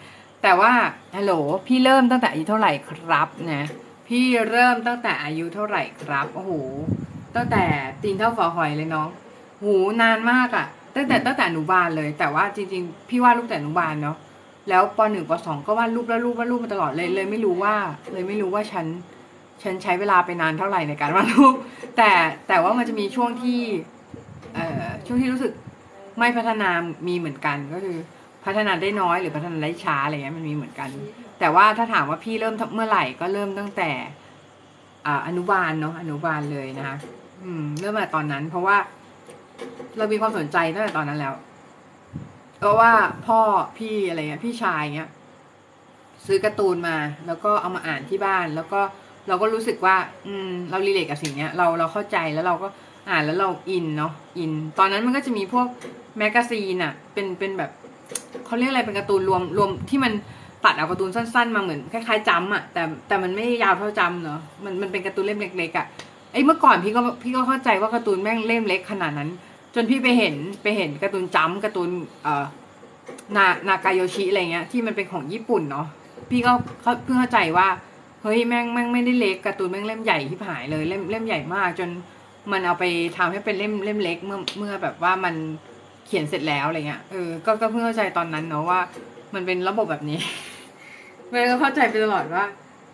[0.43, 0.73] แต่ว่า
[1.17, 1.33] ฮัลโหล
[1.67, 3.65] พี่เริ่มตั้งแต่อายุเท่าไหร่ครับนะ
[4.09, 6.53] พี่เริ่มตั้งแต่อายุเท่าไหร่ครับโอ้โห
[7.37, 7.65] ตั้งแต่
[8.03, 9.09] ตีนเท่าฝอหอยเลยน้อง
[9.61, 9.67] โห
[10.03, 10.67] นานมากอะ
[10.97, 14.17] ตั้งแต่ตั้งแต่อนุบาลเลย แต่ว่าจริง ๆ พี่วาดรูปแต่อนุบาลเนาะ
[14.69, 17.75] แล้วปหนึ่งปสองก็วาดรูปแล้วรูปวาดรูปมาตลอดเลยเลยไม่รู้ว่า
[18.13, 18.87] เลยไม่รู้ว่าฉัน
[19.63, 21.55] ฉันใช้เวลาไปนานเท่าไหร่ในการวาดรูป
[21.97, 22.11] แต่
[22.49, 23.61] แต่ว่ามันจะมีช่วงที่
[24.55, 25.53] เอ่อช่วงที่รู้สึก
[26.19, 26.71] ไม่พัฒนา
[27.09, 27.99] มีเหมือนกันก็คือ
[28.45, 30.89] พัฒนาได้น้อยหรือพัฒนาได้ช้าอะไรเงี้ยมันมีเหมือนกัน
[31.41, 33.91] แต่ว่าถ้าถามว่าพี่เริ่มเมื่อไหร่ก็เริ่มตั้งแต่
[35.07, 36.97] อาอนุบาลเนาะอนุบาลเลยนะคะ
[37.43, 38.77] อืม เริ่มมาตอนนั้น เพราะว่า
[39.99, 41.35] เรามีความสนใจตั้งแต่ตอนนั้นแล้ว
[42.59, 42.93] เพราะว่า
[43.27, 43.41] พ่อ
[43.79, 45.11] พี่อะไรเงี้ยพี่ชายเงี้ย
[46.27, 48.81] ซื้อการ์ตูนมา แล้วก็เอามาอ่านที่บ้าน แล้วก็
[49.29, 52.69] เราก็รู้สึกว่า อืม เรา relate กับสิ่งเนี้ย เราเราเข้าใจแล้วเราก็
[53.11, 55.67] อ่านแล้วเราอินเนาะอิน ตอนนั้นมันก็จะมีพวก
[56.19, 57.71] magazine อะเป็นเป็นแบบ
[58.47, 60.13] เขาเรียกอะไรเป็นการ์ตูนรวมรวมที่มัน
[60.65, 65.87] ตัดเอาการ์ตูนสั้น ๆ มาเหมือนคล้ายๆจำอะแต่แต่มันไม่ยาวเท่าจำเนาะมันมันเป็นการ์ตูนเล่มเล็กๆอะ
[66.33, 69.31] ไอ้เมื่อก่อนพี่ก็พี่ก็เข้าใจว่าการ์ตูนแม่งเล่มเล็กขนาดนั้น
[69.75, 71.89] จนพี่ไปเห็นไปเห็นการ์ตูนจำการ์ตูน
[72.23, 72.45] เอ่อ
[73.37, 75.87] นานากาโยชิอะไรเงี้ยที่มันเป็นของญี่ปุ่นเนาะ
[76.31, 76.53] พี่ก็
[77.05, 77.69] เพิ่งเข้าใจว่า
[78.23, 81.89] เฮ้ยแม่งแม่งไม่ได้เล็กการ์ตูนแม่งเล่มใหญ่ที่หายเลยเล่มเล่มใหญ่มาก จน
[82.53, 82.85] มันเอาไป
[83.17, 85.35] ทำให้เป็นเล่มเล่มเล็กเมื่อเมื่อแบบว่ามัน
[86.11, 88.81] ขียนเสร็จแล้วอะไรเงี้ย เออ ก็ก็เพิ่งเข้าใจตอนนั้นเนาะว่า
[89.35, 90.19] มันเป็นระบบแบบนี้
[91.31, 92.45] แม่ก็เข้าใจไปตลอดว่า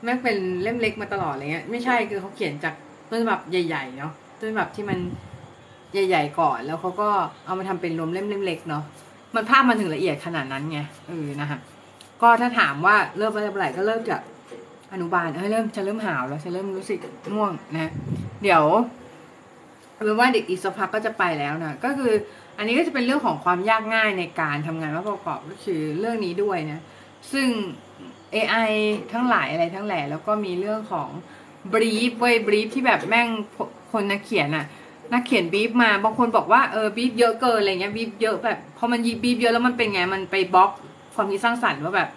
[0.05, 2.75] แม่งเป็นเล่มเล็กมาตลอดอะไรเงี้ย ไม่ใช่คือเขาเขียนจาก
[3.11, 4.99] ต้นฉบับใหญ่ๆเนาะ ต้นฉบับที่มัน
[5.93, 7.09] ใหญ่ ๆ ก่อน แล้วเขาก็
[7.47, 8.83] เอามาทำเป็นรวมเล่มเล็กๆเนาะ
[9.35, 11.59] มันภาพมันถึงละเอียดขนาดนั้นไง เออ นะคะ
[12.23, 14.21] ก็ถ้าถามว่าเริ่มเมื่อไหร่ก็เริ่มจาก
[14.93, 16.99] อนุบาล เอ้ยเริ่มจะเริ่มหาวแล้วจะเริ่มรู้สึก
[17.35, 17.91] ง่วงนะ
[18.43, 18.65] เดี๋ยว
[19.93, 22.13] เอาเป็นว่าเด็กอีกสักพักก็จะไปแล้วนะ ก็คือ
[22.59, 26.81] อันนี้ก็จะเป็นเรื่องของความยากง่ายในการทำงานว่าประกอบก็คือเรื่องนี้ด้วยนะ
[27.33, 27.49] ซึ่ง
[28.35, 28.71] AI
[29.13, 31.09] ทั้งหลายอะไรทั้งแหล่แล้วก็มีเรื่องของ
[31.73, 33.29] brief เว้ย brief ที่แบบแม่ง
[33.93, 34.67] คนนักเขียนอะ
[35.13, 40.71] นักเขียนบีฟมาบางคนบอกว่าเออบีฟเยอะเกินอะไรเงี้ยบีฟเยอะแบบพอมันยิ่ง brief เยอะแล้วมันเป็นไงมันไปบล็อก
[41.15, 42.09] ความคิดสร้างสรรค์ว่าแบบ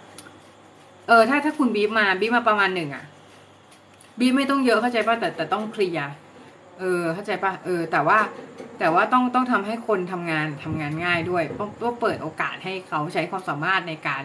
[1.08, 3.04] เออถ้าถ้าคุณบีฟมาบีฟมาประมาณหนึ่งอะ
[4.18, 6.10] บีฟไม่ต้องเยอะเข้าใจป่ะแต่แต่ต้องเคลียร์
[6.80, 8.18] เออเข้าใจป่ะเออ แต่ว่า
[8.80, 14.22] แต่ว่าต้องต้องทำให้คนทำงานทำงานง่ายด้วยต้องต้องเปิดโอกาสให้เขาใช้ความสามารถในการ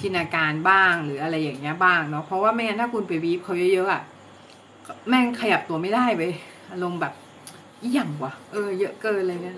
[0.00, 4.02] จินาการบ้างหรืออะไรอย่างเงี้ยบ้างเนาะเพราะว่าไม่งั้นถ้าคุณไปบีบเขาเยอะๆอะ่ะ
[5.08, 6.22] แม่งขยับตัวไม่ได้ไป
[6.72, 7.12] อารมณ์แบบ
[7.82, 9.56] อีหยังวะเออเยอะเกินเลยเนี่ย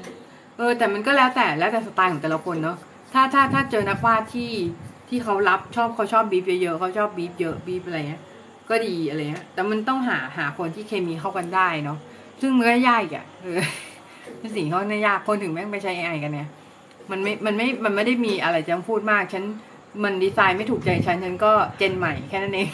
[0.57, 2.77] เออ แต่มันก็แล้วแต่แล้วแต่สไตล์ของแต่ละคนเนาะ
[3.13, 4.53] ถ้าถ้าถ้าเจอนักวาดที่
[5.09, 8.23] ที่เขารับชอบเขาชอบบีบเยอะๆเขาชอบบีบเยอะบีบอะไรเงี้ย
[8.69, 11.99] ก็ดีอะไรเงี้ยแต่มันต้องหาหาคนที่เคมีเข้ากันได้เนาะ
[12.41, 13.61] ซึ่งมันก็ยากอะเออ
[14.39, 16.49] เป็นสิ่งเขาเนี่ยยากคนถึงแม่งไปใช้ AI กันเนี่ย
[17.11, 19.45] มันไม่ มันไม่ มันไม่ได้มีอะไรจะพูดมาก ฉัน
[20.05, 22.69] มันดีไซน์ไม่ถูกใจฉัน ฉันก็เจนใหม่แค่นั้นเอง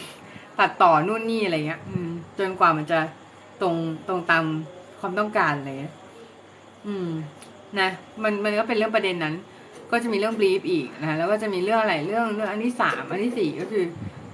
[0.59, 2.99] ตัดต่อนู่นนี่อะไรเงี้ย อืม จนกว่ามันจะ
[3.61, 3.75] ตรง
[4.07, 4.45] ตรงตาม
[4.99, 5.93] ความต้องการอะไรเงี้ย
[6.87, 7.09] อืม
[7.79, 7.89] นะ
[8.23, 9.35] มันมันก็เป็นเรื่องประเด็นนั้น
[9.91, 13.85] ก็จะมีเรื่องบลีฟอีกนะ แล้วก็จะมีเรื่องอะไร เรื่องเรื่องอันที่สามอันที่สี่ก็คือ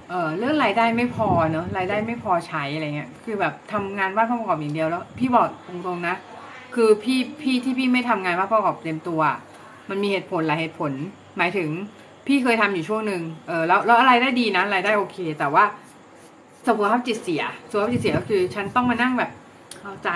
[0.10, 6.16] เออเรื่องรายได้ไม่พอเนอะรายได้ไม่พอใช้อะไรเงี้ย คือแบบทำงานวาดภาพประกอบอย่างเดียวแล้ว พี่บอกตรงๆนะ
[6.76, 9.22] คือพี่พี่ที่พี่ไม่ทำงานวาดภาพประกอบเต็มตัว
[9.90, 10.92] มันมีเหตุผลหลายเหตุผล
[11.38, 11.70] หมายถึง
[12.28, 15.64] พี่เคยทำอยู่ช่วงหนึ่งเออแล้วแล้วอะไรได้ดีนะรายได้โอเค แต่ว่า
[16.68, 19.32] สุขภาพจิตเสียสุขภาพจิตเสียก็คือ ฉันต้องมานั่งแบบ
[19.82, 20.10] เอาใจ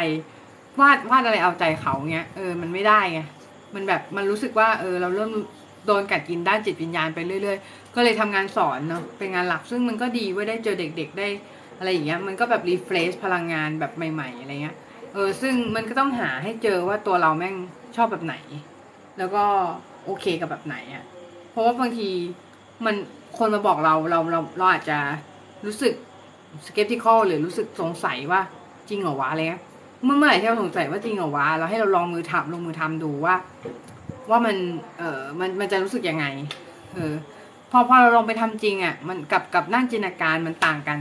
[0.80, 3.22] วาดวาดอะไรเอาใจเขาเงี้ยเออมันไม่ได้ไง
[3.76, 5.32] มันแบบมันรู้สึกว่าเออเราเริ่ม
[5.86, 11.28] โดนกัดกินด้านจิตวิญญาณไปเรื่อยๆ ก็เลยทำงานสอนเนาะเป็นงานหลักซึ่งมันก็ดีว้ยได้เจอเด็กๆได้
[11.80, 14.76] อะไรอย่างเงี้ยมันก็แบบ refresh พลังงานแบบใหม่ ๆ อะไรเงี้ย
[15.14, 17.56] เออซึ่งมันก็ต้องหาให้เจอว่าตัวเราแม่ง
[17.96, 18.36] ชอบแบบไหน
[19.18, 19.44] แล้วก็
[20.06, 21.04] โอเคกับแบบไหนอะ่ะ
[21.52, 22.10] เพราะว่าบางที
[22.86, 22.96] มัน
[23.38, 24.98] คนมาบอกเราเราเราเราอาจจะ
[25.66, 25.94] รู้สึก
[26.66, 28.42] สเก p ติคอลหรือรู้สึกสงสัยว่า
[28.90, 29.64] จริงเหรอวะอะไรเงี้ย
[30.04, 33.36] เมื่อเมื่อไหร่ที่เราสงสัยว่าจริงเหรอวะเราให้เราลองมือทำลงมือทำดูว่า
[34.30, 34.56] ว่ามัน
[34.98, 36.26] เออมันมันจะรู้สึกยังไง
[36.96, 37.14] เออ
[37.72, 40.98] พอพอเราลองไปทำจริงอะ่ะมันกับกับนั่งจินตนาการมันต่างกัน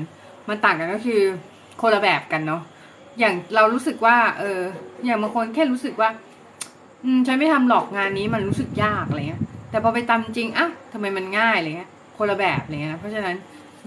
[0.48, 1.20] มันต่างกันก็คือ
[1.80, 2.62] คนละแบบกันเนาะ
[3.18, 4.60] อย่างเรารู้สึกว่า เออ
[5.04, 6.10] อย่างบางคนแค่รู้สึกว่า
[7.04, 13.36] อืมฉันไม่ทำหรอกงานนี้มันรู้สึกยากอะไรเงี้ย แต่พอไปทำจริงอะทำไมมันง่ายอะไรเงี้ย คนละแบบอะไรเงี้ย เพราะฉะนั้น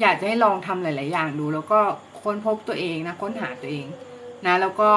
[0.02, 1.80] อยากจะให้ลองทำหลาย ๆ อย่างดู แล้วก็
[2.22, 3.86] ค้นพบตัวเองนะค้นหาตัวเอง
[4.46, 4.90] นะ แล้วก็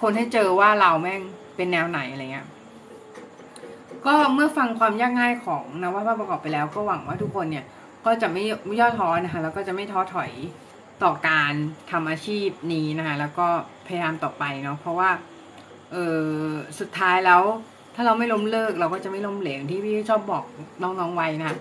[0.00, 1.20] คนให้เจอว่าเราแม่ง
[1.56, 2.46] เป็นแนวไหนอะไรเงี้ย
[4.06, 7.64] ก็เมื่อฟังความยากง่ายของนวภาพประกอบไปแล้ว ก็หวังว่าทุกคนเนี่ย
[8.06, 10.30] ก็จะไม่ไม่ย่อท้อนะคะแล้วก็จะไม่ท้อถอย
[11.02, 11.52] ต่อการ
[11.90, 13.46] ทำอาชีพนี้นะคะแล้วก็
[13.86, 15.10] พยายามต่อไปเนาะเพราะว่า
[15.92, 16.26] เออ
[16.80, 17.42] สุดท้ายแล้ว
[17.94, 20.44] ถ้าเราไม่ล้มเลิก เราก็จะไม่ล้มเหลวที่พี่ชอบบอก
[20.82, 21.56] น้องๆไว้นะ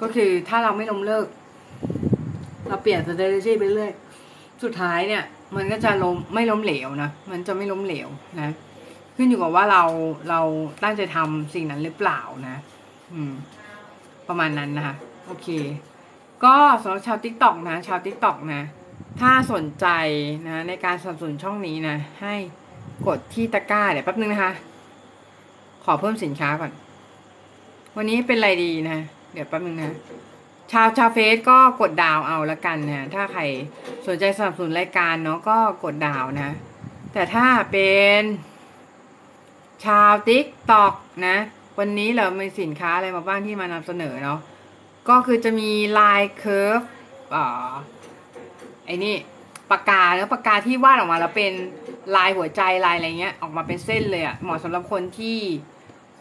[0.00, 1.26] ก็คือถ้าเราไม่ล้มเลิก
[2.68, 3.92] เราเปลี่ยน strategy ไปเรื่อย
[4.62, 5.24] สุดท้ายเนี่ย
[5.56, 8.08] มันก็จะล้มไม่ล้มเหลวนะมันจะไม่ล้มเหลว
[8.40, 8.54] นะ
[9.16, 9.82] ขึ้นอยู่กับว่าเรา
[10.30, 10.40] เรา
[10.82, 12.56] ตั้งใจทำสิ่งนั้นหรือเปล่านะ
[13.14, 13.32] อืม
[14.28, 14.94] ประมาณนั้นนะคะ
[15.26, 15.48] โอเค
[16.44, 18.62] ก็สำหรับชาว t ิ k t o k นะชาว t ิ k t o k นะ
[19.20, 19.86] ถ้าสนใจ
[20.48, 22.34] นะในการสนับสนุนช่องนี้นะ ให้
[23.06, 24.52] กดที่ตะกร้าเดี๋ยวแป๊บนึงนะคะ
[25.84, 26.72] ขอเพิ่มสินค้าก่อน
[27.96, 28.98] วันนี้เป็นอะไรดีนะ
[29.32, 29.92] เดี๋ยวแป๊บนึงนะ
[30.72, 33.42] ชาวชาวเฟซก็กดดาวเอาละกันนะถ้าใคร
[34.06, 36.50] สนใจสนับสนุนรายการเนาะก็กดดาวนะ
[37.12, 38.22] แต่ถ้าเป็น
[39.84, 40.94] ชาว TikTok
[41.26, 41.36] นะ
[41.78, 44.38] วันนี้เรามีสินค้าอะไรมาบ้างที่มานำเสนอเนาะ
[45.08, 46.80] ก็คือจะมีลาย curve
[47.34, 47.72] อ่า
[48.86, 49.14] ไอ้นี่
[49.70, 51.52] ปากกาเนาะปากกาที่วาดออกมาแล้วเป็น
[52.16, 55.38] ลายหัวใจลายอะไรเงี้ยออกมาเป็นเส้นเลยอะ่ะเหมาะสำหรับคนที่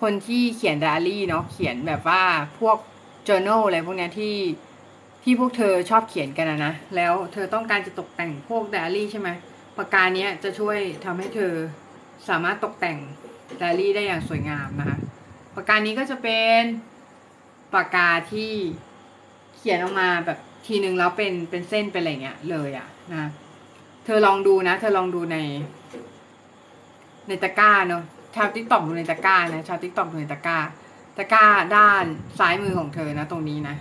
[0.02, 2.22] คนที่เขียนไดอารี่เนาะเขียนแบบว่า
[2.60, 2.78] พวก
[3.28, 4.36] journal อะไรพวกเนี้ยที่
[5.24, 9.30] ที่พวกเธอชอบเขียนกันนะนะแล้วเธอต้องการจะตกแต่งพวกไดอารี่ใช่ไหม
[9.78, 11.54] ปากกาเนี้ยจะช่วยทำให้เธอ
[12.30, 12.98] สามารถตกแต่ง
[13.58, 14.98] ไดอารี่ได้อย่างสวยงามนะคะ
[15.56, 16.62] ปากกานี้ก็จะเป็น
[17.74, 18.52] ปากกาที่
[19.58, 23.30] เขียนออกมาแบบทีนึงแล้วเป็นเป็นเส้นเป็นอะไรเงี้ยเลยอะนะ
[24.06, 25.38] เธอลองดูนะ เธอลองดูใน
[27.28, 28.04] ในตะกร้าเนาะ
[28.36, 30.58] ชาว TikTok ดูในตะกร้านะชาว TikTok ดูในตะกร้า
[31.18, 31.46] ตะกร้า
[31.76, 32.06] ด้าน
[32.40, 33.76] ซ้ายมือของเธอนะ ตรงนี้นะ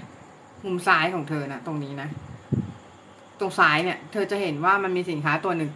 [0.65, 2.09] มุมซ้ายของเธอนะตรงนี้นะ
[3.41, 5.71] ตรงซ้ายเนี่ย เธอจะเห็นว่ามันมีสินค้าตัวหนึ่ง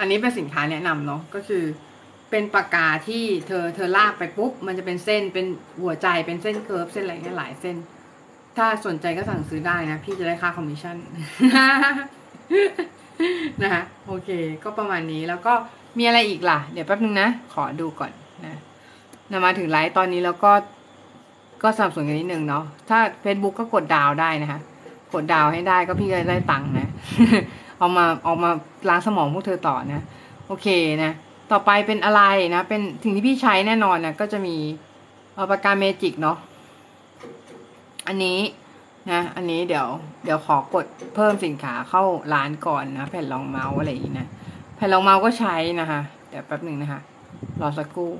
[0.00, 1.64] อันนี้เป็นสินค้าแนะนำเนาะก็คือ
[2.30, 5.46] เป็นปากกาที่เธอเธอลากไปปุ๊บ มันจะเป็นเส้นเป็น
[5.82, 7.76] หัวใจเป็นเส้น curve เส้นอะไรเงี้ยหลายเส้น
[8.56, 10.96] ถ้าสนใจก็สั่งซื้อได้นะ พี่จะได้ค่าคอมมิชชั่น
[13.62, 14.30] นะคะโอเค
[14.64, 15.52] ก็ประมาณนี้แล้วก็
[15.98, 18.12] มีอะไรอีกล่ะ เดี๋ยวแป๊บนึงนะ ขอดูก่อน
[18.46, 18.56] นะ
[19.30, 20.52] นะมาถึงไลฟ์ตอนนี้แล้วก็
[21.62, 24.60] ก็สนับสนุนกันนิดนึงเนาะถ้า Facebook ก็กดดาวได้นะคะ
[25.14, 26.90] กดดาวให้ได้ก็พี่ก็ได้ตังค์นะ
[27.78, 28.50] เอามาเอามา
[28.88, 30.04] ล้างสมองพวกเธอต่อนะ
[30.46, 30.66] โอเค
[31.04, 31.12] นะ
[31.52, 32.22] ต่อไปเป็นอะไร
[32.54, 34.56] นะ เป็นสิ่งที่พี่ใช้แน่นอนนะก็จะมี
[35.34, 36.38] เอาปากกาเมจิกเนาะ
[38.06, 38.38] อันนี้
[39.10, 39.86] นะ อันนี้เดี๋ยว
[40.24, 42.02] เดี๋ยวขอกดเพิ่มสินค้าเข้า
[42.34, 44.28] ร้านก่อนนะ แผ่นรองเมาส์อะไรอย่างนี้นะ
[44.76, 47.00] แผ่นรองเมาส์ก็ใช้นะคะเดี๋ยวแป๊บหนึ่งนะคะ
[47.60, 48.10] รอสักครู่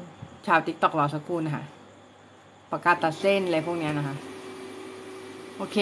[0.47, 1.65] ชาว TikTok รอสักครู่นะคะ
[2.71, 4.17] ปากกาตัดเส้นอะไรพวกนี้นะคะ
[5.57, 5.79] โอเค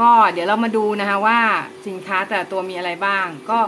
[0.00, 1.38] ก็เดี๋ยวเรามาดูนะคะว่า
[1.86, 3.58] สินค้าแต่ละตัวมีอะไรบ้าง ก็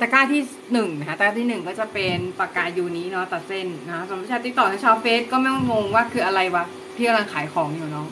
[0.00, 0.40] ตะกร้าที่
[0.72, 6.64] หนึ่งนะคะตะกร้าที่หนึ่งก็จะเป็นปากกา Uni เนาะตัดเส้นนะคะสำหรับชาว TikTok ชาวเฟซก็ไม่ต้องงงว่าคืออะไรวะ
[6.96, 8.06] พี่กำลังขายของอยู่น้อง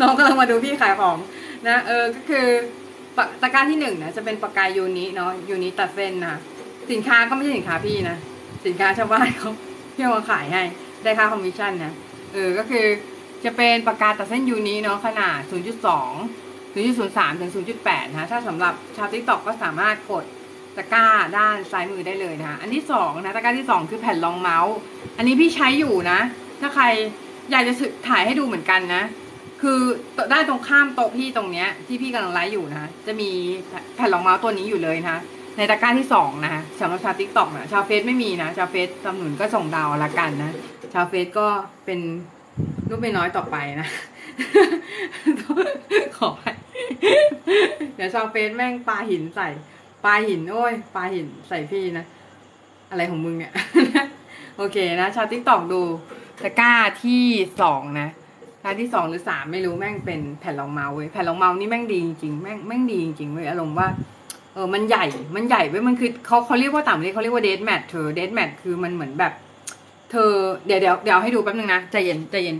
[0.00, 1.16] น้องกำลังมาดูพี่ขายของ
[1.66, 2.46] นะเออก็คือ
[3.42, 6.36] ตะกร้าที่หนึ่งนะจะเป็นปากกา Uni เนาะ Uni ตัดเส้นนะ
[6.90, 8.16] สินค้าก็ไม่ใช่สินค้าพี่นะ
[8.66, 9.52] สินค้าชาวบ้านเขา
[9.94, 10.62] พี่มาขายให้
[11.02, 11.92] ได้ค่าคอมมิชชั่นนะ
[12.32, 12.86] เออก็คือ
[13.44, 15.38] จะเป็นปากกาตัดเส้น Uni เนาะขนาด
[16.00, 17.50] 0.2 0.03ถึง
[17.84, 20.24] 0.8นะถ้าสำหรับชาว TikTok ก็สามารถกด
[20.76, 21.06] ตะกร้า
[21.38, 24.74] ด้านซ้ายมือได้เลยนะคะอันที่สองนะตะกร้าที่สองคือแผ่นรองเมาส์
[25.16, 26.20] อันนี้พี่ใช้อยู่นะ
[26.60, 26.84] ถ้าใคร
[27.50, 27.72] อยากจะ
[28.08, 29.02] ถ่ายให้ดูเหมือนกันนะ
[29.62, 29.80] คือ
[30.32, 33.30] ด้านตรงข้ามโต๊ะพี่ตรงเนี้ยที่พี่กำลังไลฟ์อยู่นะจะมี
[33.96, 35.16] แผ่นรองเมาส์ตัวนี้อยู่เลยนะ
[35.56, 40.52] ในตะกร้าที่สองนะสำหรับชาว TikTok นะชาวเฟซไม่มีนะชาวเฟซสนับสนุนก็ส่งดาวละกันนะ
[40.94, 41.46] ชาวเฟซก็
[41.84, 42.00] เป็น
[42.88, 43.88] ลูกไม่น้อยต่อไปนะ
[46.16, 46.44] ขอไป
[47.96, 49.48] เดี๋ยวชาวเฟซแม่งปลาหินใส่
[50.04, 52.04] ปลาหินโอ้ยปลาหินใส่พี่นะ
[52.90, 53.52] อะไรของมึงเนี่ย
[54.56, 55.80] โอเคนะ ชาว TikTok ดู
[56.42, 56.72] ตะกร้า
[57.04, 57.24] ที่
[57.60, 58.08] สองนะ
[58.52, 63.88] ตะกร้าที่สองหรือสามไม่รู้แม่งเป็นแผ่นรองเมาส์เว้ยแผ่นรองเมาส์นี่แม่งดีจริงแม่งแม่งดีจริงเว้ยอารมณ์ว่า
[64.54, 65.04] เออมันใหญ่
[65.34, 69.32] มันใหญ่เว้ยมันคือเขาเขาเรียกว่าต่างประเทศเขาเรียกว่า desk mat เธอ desk mat คือมันเหมือนแบบ
[70.10, 70.30] เธอ
[70.66, 72.56] เดี๋ยวเดี๋ยวเดี๋ยวให้ดูแป๊บนึงนะใจเย็นใจเย็น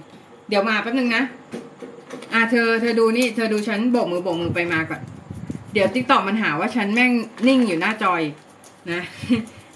[0.48, 1.22] เดี๋ยวมาแป๊บนึงนะ
[2.32, 5.00] อ่าเธอเธอดูนี่เธอดูฉันโบกมือโบกมือไปมาก่อน
[5.72, 7.12] เดี๋ยว TikTok มันหาว่าฉันแม่ง
[7.48, 8.22] นิ่งอยู่หน้าจอ
[8.92, 9.00] นะ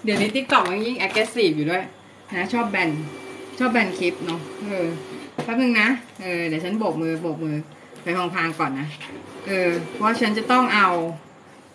[0.03, 1.83] เดี๋ยวนี้ TikTok มันยิ่ง aggressive อยู่ด้วย
[2.35, 2.89] นะชอบแบน
[3.59, 4.87] ชอบแบนคลิปเนาะเออ
[5.43, 5.87] แป๊บนึงนะ
[6.21, 7.55] เออเดี๋ยวฉันโบกมือโบกมือ
[8.03, 8.87] ไปพลางก่อนนะ
[9.47, 10.89] เออเพราะฉันจะต้องเอา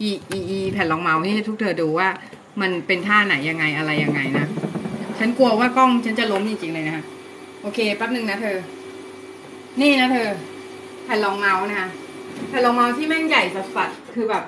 [0.02, 2.08] อีอีอีแผ่นรองเมาส์นี่ให้พวกเธอดูว่า
[2.60, 4.46] มันเป็นท่าไหนยังไงอะไรยังไงนะ
[5.18, 7.04] ฉันกลัวว่ากล้องฉันจะล้มจริงๆเลยนะคะ
[7.62, 8.56] โอเคแป๊บนึงนะเธอ
[9.80, 10.28] นี่นะเธอ
[11.04, 11.88] แผ่นรองเมาส์นะคะ
[12.48, 14.44] แผ่นรองเมาส์ที่แม่งใหญ่สัสๆคือแบบ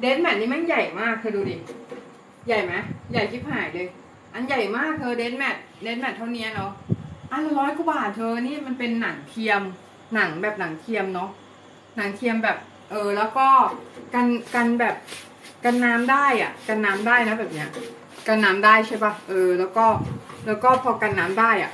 [0.00, 1.56] desk mat นี่แม่งใหญ่มากเธอดูดิ
[2.46, 2.72] ใหญ่ไหม
[3.12, 3.88] ใหญ่ชิบหายเลย
[4.34, 6.72] อันใหญ่มากเธอ desk mat desk mat เท่านี้เนาะ
[7.32, 9.60] อันละร้อยกว่าบาทเธอนี่มันเป็นหนังเทียม
[10.14, 11.30] หนังแบบหนังเทียมเนาะ
[11.96, 12.56] หนังเทียมแบบ
[12.90, 13.46] เออ แล้วก็
[14.14, 14.94] กันกันแบบ
[15.64, 17.68] กันน้ำได้อะกันน้ำได้นะแบบเนี้ย
[18.28, 19.86] กันน้ำได้ใช่ปะเออ แล้วก็
[20.46, 21.72] แล้วก็พอกันน้ำได้อะ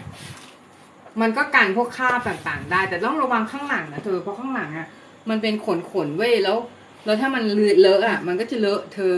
[1.20, 4.86] มันก็กันพวกคราบต่างๆ ได้ แต่ต้องระวังข้างหลังนะเธอเพราะข้างหลังอะ
[5.28, 6.56] มันเป็นขนขนเว้ยแล้ว
[7.04, 7.42] แล้วถ้ามัน
[7.80, 9.14] เลอะอะมันก็จะเลอะเธอ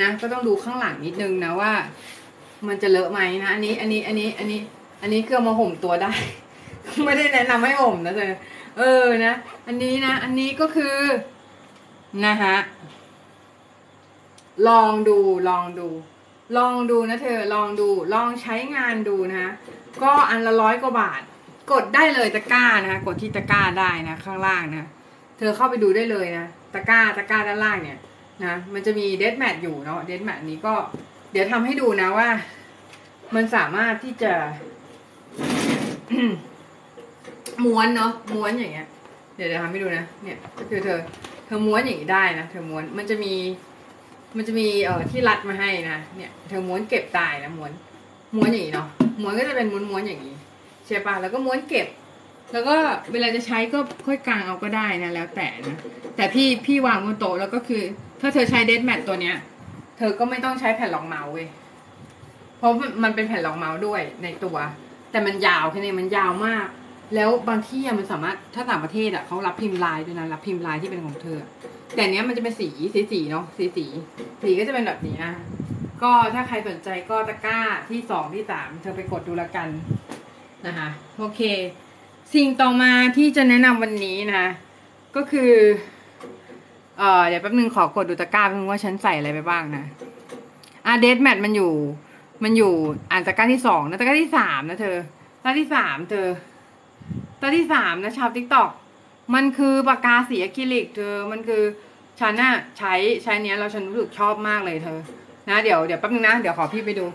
[0.00, 1.72] นะ ก็ต้องดูข้างหลังนิดนึงนะว่า
[2.68, 4.60] มันจะเลอะไหมนะอันนี้อันนี้อันนี้อันนี้
[5.02, 6.12] อันนี้คือเอามาห่มตัวได้
[7.04, 8.32] ไม่ได้แนะนำให้ห่มนะเธอ
[8.78, 9.34] เออนะ
[9.66, 10.96] อันนี้นะ อันนี้ก็คือ
[12.26, 12.56] นะฮะ
[14.68, 15.18] ลองดู
[15.48, 15.88] ลองดู
[16.56, 19.52] ลองดูนะเธอลองดู ลองใช้งานดูนะ
[20.02, 21.22] ก็อันละร้อยกว่าบาท
[21.72, 24.88] กดได้เลยตะกร้านะคะกดที่ตะกร้าได้นะข้างล่างนะ
[25.38, 27.98] เธอเข้าไปดูได้เลยนะตะกร้าตะกร้าด้านล่างเนี่ย
[28.44, 30.74] นะมันจะมีเดดแมทอยู่เนาะเดดแมทนี้ก็
[31.32, 32.28] เดี๋ยวทำให้ดูนะว่า
[33.34, 34.32] มันสามารถที่จะ
[37.64, 38.88] ม้วนเนาะม้วนอย่างเงี้ย
[39.36, 40.98] เดี๋ยวเดี๋ยวทำให้ดูนะเนี่ย ก็คือเธอ
[41.46, 43.34] เธอม้วนอย่างนี้ได้นะเธอม้วนมันจะมี
[44.36, 47.72] มันจะมีเอ่อที่รัดมาให้นะเนี่ย เธอม้วนเก็บได้นะม้วน
[48.36, 48.88] ม้วนอย่างนี้เนาะ
[49.22, 50.34] ม้วนก็จะเป็นม้วนม้วนๆอย่างนี้
[50.86, 51.88] ใช่ปะแล้วก็ม้วนเก็บ
[52.52, 52.76] แล้วก็
[53.12, 55.76] เวลาจะใช้ก็ค่อยกางเอาก็ได้นะแล้วแต่นะ
[56.16, 57.82] แต่พี่พี่วางบนโต๊ะแล้วก็คือ
[58.20, 59.36] ถ้าเธอใช้เดดแมทตัวเนี้ย
[59.98, 61.46] เธอก็ไม่ต้องใช้แผ่นรองเมาส์เว้ย
[62.58, 62.70] เพราะ
[63.02, 64.56] มันเป็นแผ่นรองเมาส์ด้วยในตัว
[65.10, 66.66] แต่มันยาวแค่นี้มันยาวมาก
[67.14, 71.38] แล้วบางที่มันสามารถถ้าต่างประเทศอะเขารับพิมพ์ลายด้วยนะรับพิมพ์ลายที่เป็นของเธอ
[71.94, 73.86] แต่อันเนี้ยมันจะเป็นสีสีสีเนาะสีสี
[74.42, 75.32] สีก็จะเป็นแบบนี้นะ
[76.02, 77.58] ก็ถ้าใครสนใจก็ตะกร้า
[77.90, 79.68] ที่สองที่สามเธอไปกดดูละกัน
[80.66, 80.88] นะคะ
[81.18, 81.40] โอเค
[82.34, 84.44] สิ่งต่อมาที่จะแนะนำวันนี้นะ
[85.16, 85.52] ก็คือ
[86.98, 89.84] เออเดี๋ยวแป๊บนึงขอกดดูตะกร้าแป๊บนึงว่าฉันใส่อะไรไปบ้างนะ
[90.86, 91.72] อะ desk mat มันอยู่
[92.44, 92.72] มันอยู่
[93.10, 94.96] อ่าตะกร้าที่สองนะตะกร้าที่สามนะเธอ
[95.42, 96.28] ตะกร้าที่สามเธอ
[97.40, 98.70] ตะกร้าที่สามนะชาว TikTok
[99.34, 101.62] มันคือปากกาสีอะคริลิก เธอมันคือ
[102.20, 104.98] ฉันน่ะใช้ใช้เนี้ยแล้วฉันรู้สึกชอบมากเลยเธอ
[105.48, 107.06] นะเดี๋ยวเดี๋ยวแป๊บนึงนะ เดี๋ยวขอพี่ไปดู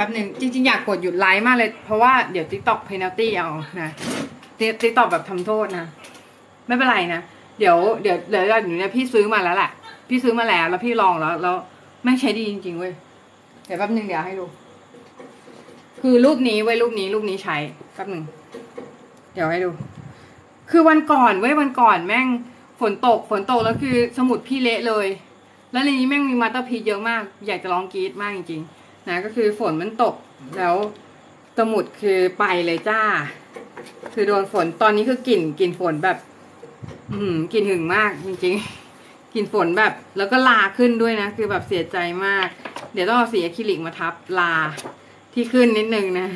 [0.00, 3.48] แป๊บนึงจริง ๆ อยากกดหยุดไลฟ์มากเลย เพราะว่าเดี๋ยว TikTok penalty เอา
[3.80, 3.90] นะ
[4.80, 5.86] TikTok แบบทำโทษนะ
[6.66, 7.20] ไม่เป็นไรนะ
[7.58, 9.70] เดี๋ยวเดี๋ยวเดี๋ยวเดี๋ยวเนี่ยพี่ซื้อมาแล้วแหละ
[10.08, 11.56] พี่ซื้อมาแล้ว แล้วพี่ลองแล้ว แล้ว
[12.04, 12.92] แม่งใช้ดีจริง ๆ เว้ย
[13.66, 14.46] เดี๋ยวแป๊บนึงเดี๋ยวให้ดู
[16.02, 17.56] คือรูปนี้เว้ยรูปนี้รูปนี้ใช้
[17.94, 18.24] แป๊บนึง
[19.34, 19.70] เดี๋ยวให้ดู
[20.70, 22.26] คือวันก่อนเว้ยวันก่อนแม่ง
[22.80, 25.06] ฝนตกฝนตกแล้วคือสมุดพี่เละเลย
[25.72, 30.14] แล้วในนี้แม่งมี masterpiece เยอะมาก อยากจะร้องกรี๊ดมากจริงๆ นะก็คือฝนมันตก
[30.58, 30.74] แล้ว
[31.58, 33.02] สมุดคือไปเลยจ้า
[34.14, 36.18] คือโดนฝนตอนนี้คือกลิ่นกลิ่นฝนแบบ
[37.12, 42.46] อืมกลิ่นหึ่งมากจริงๆกลิ่นฝนแบบ แล้วก็ราขึ้นด้วยนะ คือแบบเสียใจมาก
[42.92, 44.52] เดี๋ยวต้องเอาสีอะคริลิกมาทับรา
[45.34, 46.28] ที่ขึ้นนิดนึงนะ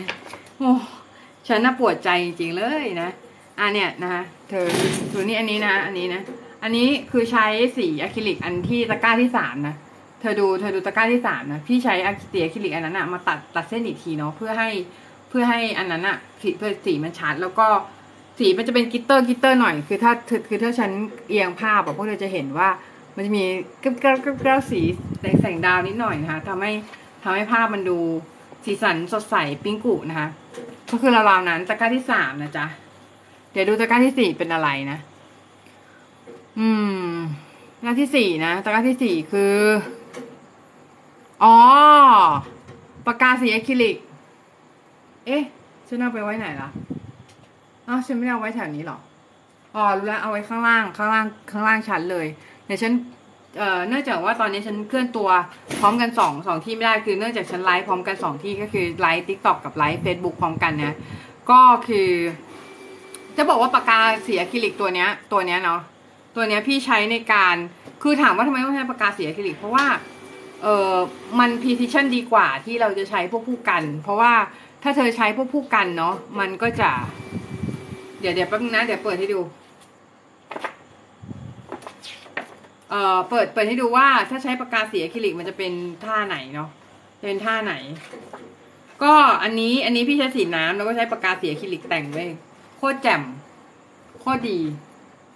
[0.59, 0.73] โอ้
[1.49, 3.11] ฉันน่าปวดใจจริงๆเลยนะ
[3.59, 4.67] อะเนี่ยนะคะเธอ
[5.13, 6.23] ดูนี่อันนี้นะอันนี้นะ
[6.63, 7.47] อันนี้คือใช้
[7.77, 9.75] สีอะคริลิกอันที่ตะกร้าที่สามนะ
[10.25, 14.69] เธอดูเธอดูตะกร้าที่สามนะพี่ใช้อะสีอะคริลิกอันนั้นอะมาตัดตัดเส้นอีกทีเนาะเพื่อให้
[15.29, 17.67] เพื่อให้อันนั้นอะสีเพื่อสีมันชัด แล้วก็
[18.39, 20.91] สีมันจะเป็น glitter glitter หน่อยคือถ้าคือคือถ้าฉัน
[21.29, 22.69] เอียงภาพอะพวกเธอจะเห็นว่า
[23.17, 23.45] มันจะมี
[23.85, 24.81] กระเกล้ากระเกล้าสี
[25.41, 26.73] แสงดาวนิดหน่อยนะคะทำให้
[27.23, 27.99] ทำให้ภาพมันดู
[28.65, 30.29] สีสันสดใสปิ้งกุนะคะ
[30.91, 32.67] ก็คือราวๆนั้นตะกร้าที่สามนะจ๊ะ
[33.53, 34.99] เดี๋ยวดูตะกร้าที่สี่เป็นอะไรนะ
[36.59, 36.69] อื
[37.07, 37.13] ม
[37.77, 39.55] ตะกร้าที่สี่นะตะกร้าที่สี่คือ
[41.45, 41.57] อ๋อ
[43.07, 43.97] ปากกาสีอะคริลิก
[45.27, 45.43] เอ๊ะ
[45.89, 46.69] ฉันเอาไปไว้ไหนล่ะ
[47.89, 48.99] อ้าวฉันไม่ได้เอาไว้แถวนี้หรอ
[49.75, 52.27] อ๋อรู้แล้วเอาไว้ข้างล่าง ข้างล่าง ข้างล่างชั้นเลย
[52.67, 52.93] เดี๋ยวฉัน
[53.59, 55.29] เอ่อ เนื่องจากว่าตอนนี้ฉันเคลื่อนตัว
[55.81, 60.95] พร้อมกันสองสองที่ไม่ได้ คือเนื่องจากฉันไลฟ์พร้อมกันสองที่ก็คือไลฟ์ TikTok กับไลฟ์เฟซบุ๊กพร้อมกันนะ
[61.51, 62.11] ก็คือ
[63.37, 65.81] จะบอกว่าปากกาสีอะคริลิกตัวเนี้ย ตัวเนี้ยเนาะ
[66.37, 67.57] ตัวเนี้ยพี่ใช้ในการ
[68.03, 69.87] คือถามว่าทำไมต้องใช้ปากกาสีอะคริลิก เพราะว่า
[70.63, 70.97] เออ
[71.39, 74.33] มัน precision ดีกว่าที่เราจะใช้พวกผู้กัน เพราะว่า
[74.83, 76.91] ถ้าเธอใช้พวกผู้กันเนาะมันก็จะ
[78.21, 79.41] เดี๋ยวเดี๋ยวแป๊บนึงนะเดี๋ยวเปิดให้ดู
[82.91, 85.73] เอ่อเปิดเปิดให้ดูว่าถ้าใช้ปากกาสีอะคริลิกมันจะเป็น
[86.05, 86.69] ท่าไหนเนาะ
[87.21, 87.75] จะเป็นท่าไหน
[89.03, 92.27] ก็อันนี้อันนี้พี่ใช้สีน้ำแล้วก็ใช้ปากกาสีอะคริลิกแต่งไว้
[92.77, 93.23] โคตรแจ่ม
[94.21, 94.59] โคตรดี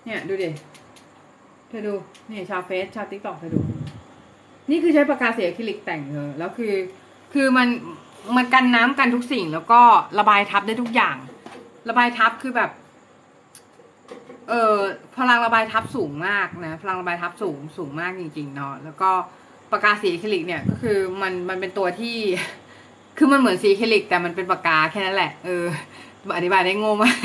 [0.05, 0.51] เนี่ยดูดิ
[1.69, 1.95] เธอดู
[2.31, 3.61] นี่ชาวเฟซชาว TikTok เธอดู
[4.71, 6.75] นี่คือใช้ปากกาสีอะคริลิกแต่งเธอแล้วคือ
[7.35, 7.69] คือมัน
[8.37, 9.81] มันกันน้ำกันทุกสิ่ง แล้วก็
[10.19, 11.16] ระบายทับได้ทุกอย่าง
[11.89, 12.71] ระบายทับคือแบบ
[14.49, 14.75] เออ
[15.16, 19.11] พลังระบายทับสูงมากนะพลังระบายทับสูงสูงมากจริงๆเนาะแล้วก็
[19.71, 22.16] ปากกาสีอะคริลิกเนี่ยก็คือมันมันเป็นตัวที่
[23.19, 25.64] คือมันเหมือนสีอะคริลิก แต่มันเป็นปากกาแค่นั้นแหละ เออ
[26.37, 27.16] อธิบายได้งงมาก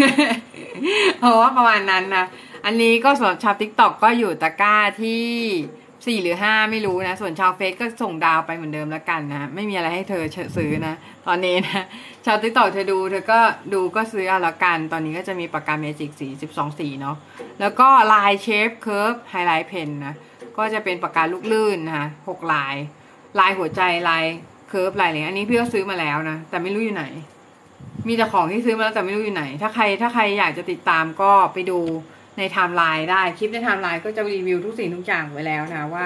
[1.19, 2.25] เพราะว่าประมาณนั้นนะ
[2.65, 5.25] อันนี้ก็สำหรับชาว TikTok ก็อยู่ตะกร้าที่
[6.05, 10.23] สี่หรือห้าไม่รู้นะ ส่วนชาวเฟซก็ส่งดาวไปเหมือนเดิมแล้วกันนะ ไม่มีอะไรให้เธอ
[10.57, 10.93] ซื้อนะ
[11.27, 11.83] ตอนนี้นะ
[12.25, 13.39] ชาว TikTok เธอดูเธอก็
[13.73, 17.15] ดูก็ซื้อเอาละกัน ตอนนี้ก็จะมีปากกาเมจิกสีสิบสองสีเนาะ
[17.59, 20.13] แล้วก็ลาย shape curve highlight pen นะ
[20.57, 22.75] ก็จะเป็นปากกาลูกลื่นนะคะหกลาย
[23.39, 24.23] ลายหัวใจลาย
[24.69, 27.05] curve ลายอะไรอันนี้พี่ก็ซื้อมาแล้วนะ แต่ไม่รู้อยู่ไหน
[28.07, 31.79] มีแต่ของที่ซื้อมาแล้วแต่ไม่รู้อยู่ไหน ถ้าใครถ้าใครอยากจะติดตามก็ไปดู
[32.37, 36.05] ในไทม์ไลน์ได้คลิปในไทม์ไลน์ก็จะรีวิวทุกสิ่งทุกอย่างไว้แล้วนะว่า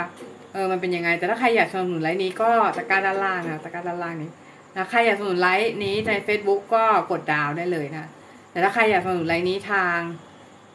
[0.54, 4.30] เออมันเป็นยังไง แต่ถ้าใครอยากสนับสนุนไลฟ์นี้ก็ตะกร้าด้านล่างนะตะกร้าด้านล่างนี้
[4.76, 8.10] นะใครอยากสนับสนุนไลฟ์นี้ใน Facebook ก็กดดาวได้เลยนะ
[8.52, 10.00] แต่ถ้าใครอยากสนับสนุนไลฟ์นี้ทาง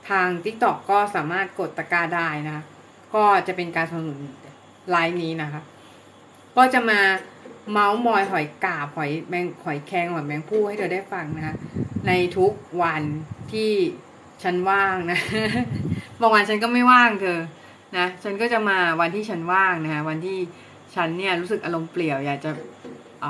[0.09, 2.63] ทาง TikTok ก็สามารถกดตะกร้าได้นะ
[3.15, 4.21] ก็จะเป็นการสนับสนุน
[4.91, 5.63] ไลฟ์นี้นะคะ
[6.57, 7.01] ก็จะมา
[7.71, 11.55] เมาส์มอยหอยกาบหอยแมงหอยแครงหอยแมงผู้ให้เธอได้ฟังนะคะ
[12.07, 13.03] ในทุกวัน
[13.53, 13.73] ที่
[14.45, 15.19] ฉันว่างนะ
[16.21, 17.39] บางวันฉันก็ไม่ว่างเธอ
[17.99, 20.39] นะฉันก็จะมาวันที่ฉันว่างนะคะวันที่
[20.95, 22.51] ฉันเนี่ยรู้สึกอารมณ์เปลี่ยวอยากจะ
[23.25, 23.27] อ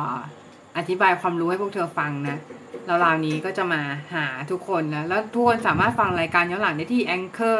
[0.76, 2.38] อธิบายความรู้ให้พวกเธอฟังนะ
[2.86, 3.82] แล้วราวนี้ก็จะมา
[4.14, 7.58] หาทุกคนนะแล้วทุกคนสามารถฟังรายการย้อนหลังได้ที่ anchor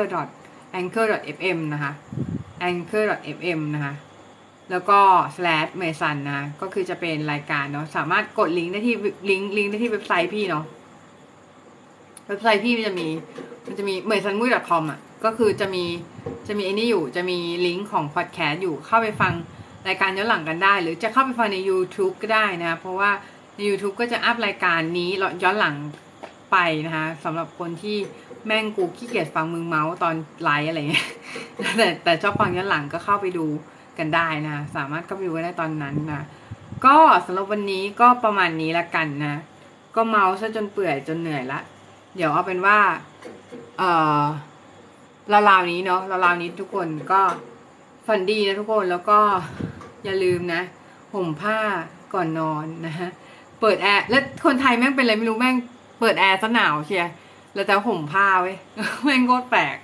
[0.78, 1.92] anchor fm นะคะ
[2.68, 3.94] anchor fm นะคะ
[4.70, 5.00] แล้วก็
[5.36, 8.94] slash mason นะ ก็คือจะเป็นรายการเนาะ สามารถกดลิงก์ได้ที่
[9.30, 10.64] ลิงก์ลิงก์ได้ที่เว็บไซต์พี่เนาะ
[12.32, 13.08] ว็บไซต์พี่มันจะมี
[13.66, 15.84] มันจะมีเหมยซันมุ้ย .com อะ ก็คือจะมี
[16.48, 19.32] จะมีไอ้นี่อยู่จะมีลิงก์ของพอดแคสต์อยู่เข้าไปฟัง
[19.86, 23.10] รายการย้อนหลังกันได้ หรือจะเข้าไปฟังใน YouTube ก็ได้นะ เพราะว่า
[23.56, 25.10] ใน YouTube ก็จะอัพรายการนี้
[25.42, 25.76] ย้อนหลัง
[26.52, 26.56] ไป
[26.86, 27.96] นะคะสำหรับคนที่
[28.46, 31.08] แม่งกูขี้เกียจฟังมึงเมาส์ตอนไลฟ์อะไรเงี้ย
[31.76, 33.46] แต่แต่ชอบฟังย้อนหลังก็เข้าไปดู
[33.98, 36.22] กันได้นะสามารถเข้าไปดูได้ตอนนั้นนะ
[36.84, 39.40] ก็สำหรับวันนี้ก็ประมาณนี้ละกันนะ
[39.96, 41.60] ก็เมาซะจนเปื่อยจนเหนื่อยละ
[42.16, 42.78] เดี๋ยวเอาเป็นว่า
[43.78, 43.82] เอ
[44.20, 44.24] อ
[45.32, 47.20] ราวๆนี้เนาะราวๆนี้ทุกคนก็
[48.06, 49.18] ฝันดีนะทุกคนแล้วก็
[50.04, 50.62] อย่าลืมนะ
[51.14, 51.58] ห่มผ้า
[52.14, 53.08] ก่อนนอนนะฮะ
[53.60, 55.56] เปิดแอร์แล้วคนไทยแม่งเป็นอะไรไม่รู้แม่ง
[56.00, 57.06] เปิดแอร์ซะหนาวเชียว
[57.54, 58.54] แล้วแต่ห่มผ้าไว้
[59.04, 59.76] แม่งโคตรแปลก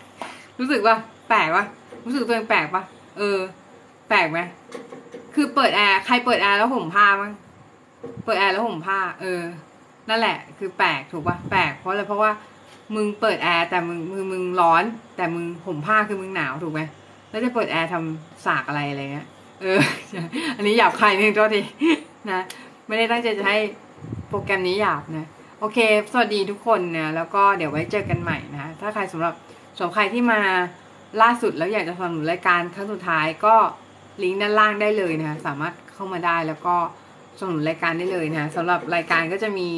[0.59, 0.95] รู้สึกว่า
[1.29, 1.65] แปลกปะ
[2.05, 2.83] รู้สึกตัวเองแปลกปะ
[3.19, 3.39] เออ
[4.09, 4.41] แปลกไหม
[5.35, 7.33] คือเปิดแอร์ใครเปิดแอร์แล้วห่มผ้ามั้ง
[8.25, 9.41] เปิดแอร์แล้วห่มผ้า เออ
[10.09, 12.31] นั่นแหละ คือแปลกถูกปะแปลกเพราะอะไรเพราะว่า
[12.95, 14.85] มึงเปิดแอร์แต่มึงมึงมึงร้อน
[15.17, 16.81] แต่มึงห่มผ้าคือมึงหนาวถูกไหม
[17.31, 19.27] แล้วจะเปิดแอร์ทำสากอะไรอะไรเงี้ย
[19.61, 19.79] เออ
[20.57, 21.61] อันนี้หยาบใคายนิดนึงโทษที
[22.31, 22.41] นะ
[22.87, 23.59] ไม่ได้ตั้งใจจะให้
[24.29, 25.27] โปรแกรมนี้หยาบนะ
[25.61, 25.79] โอเค
[26.13, 29.35] สวัสดีทุกคนนะแล้วก็เดี๋ยวไว้เจอกันใหม่นะถ้าใครสำหรับ
[29.77, 30.41] สำหรับใครที่มา
[31.23, 33.55] ล่าสุดแล้วอยากจะสนับสนุนรายการครั้งสุดท้ายก็
[34.23, 36.75] ลิงก์ด้านล่างได้เลยนะคะสามารถเข้ามาได้แล้วก็
[37.39, 39.69] สนับสนุนรายการได้เลยนะสำหรับรายการก็จะมี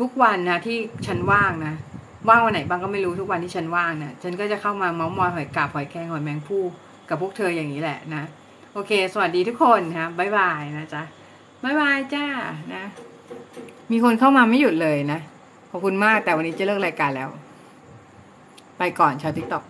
[0.00, 1.74] ทุกวันนะที่ฉันว่างนะ
[2.28, 6.62] ว่างวันไหนบ้างก็ไม่รู้ทุกวันที่ฉันว่างนะฉันก็จะเข้ามาเมาส์มอยหอยกาบหอยแครงหอยแมงผู้
[7.08, 8.22] กับพวกเธออย่างนี้แหละนะ
[8.74, 11.02] โอเค สวัสดีทุกคนนะบ๊ายบายนะจ๊ะ
[11.64, 12.26] บ๊ายบายจ้า
[12.74, 12.84] นะ
[13.90, 15.20] มีคนเข้ามาไม่หยุดเลยนะ
[15.70, 17.28] ขอบคุณมากแต่วันนี้จะเลิกรายการแล้ว
[18.78, 19.64] ไปก่อนชาว TikTok